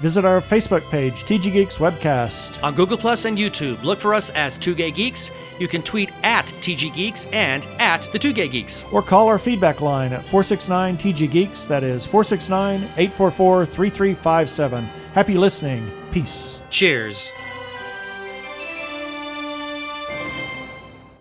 [0.00, 2.62] Visit our Facebook page, TG Geeks Webcast.
[2.64, 5.30] On Google Plus and YouTube, look for us as Two Gay Geeks.
[5.58, 8.84] You can tweet at TG Geeks and at the Two Gay Geeks.
[8.90, 11.64] Or call our feedback line at 469 TG Geeks.
[11.66, 14.84] That is 469 844 3357.
[15.14, 15.90] Happy listening.
[16.10, 16.60] Peace.
[16.70, 17.30] Cheers.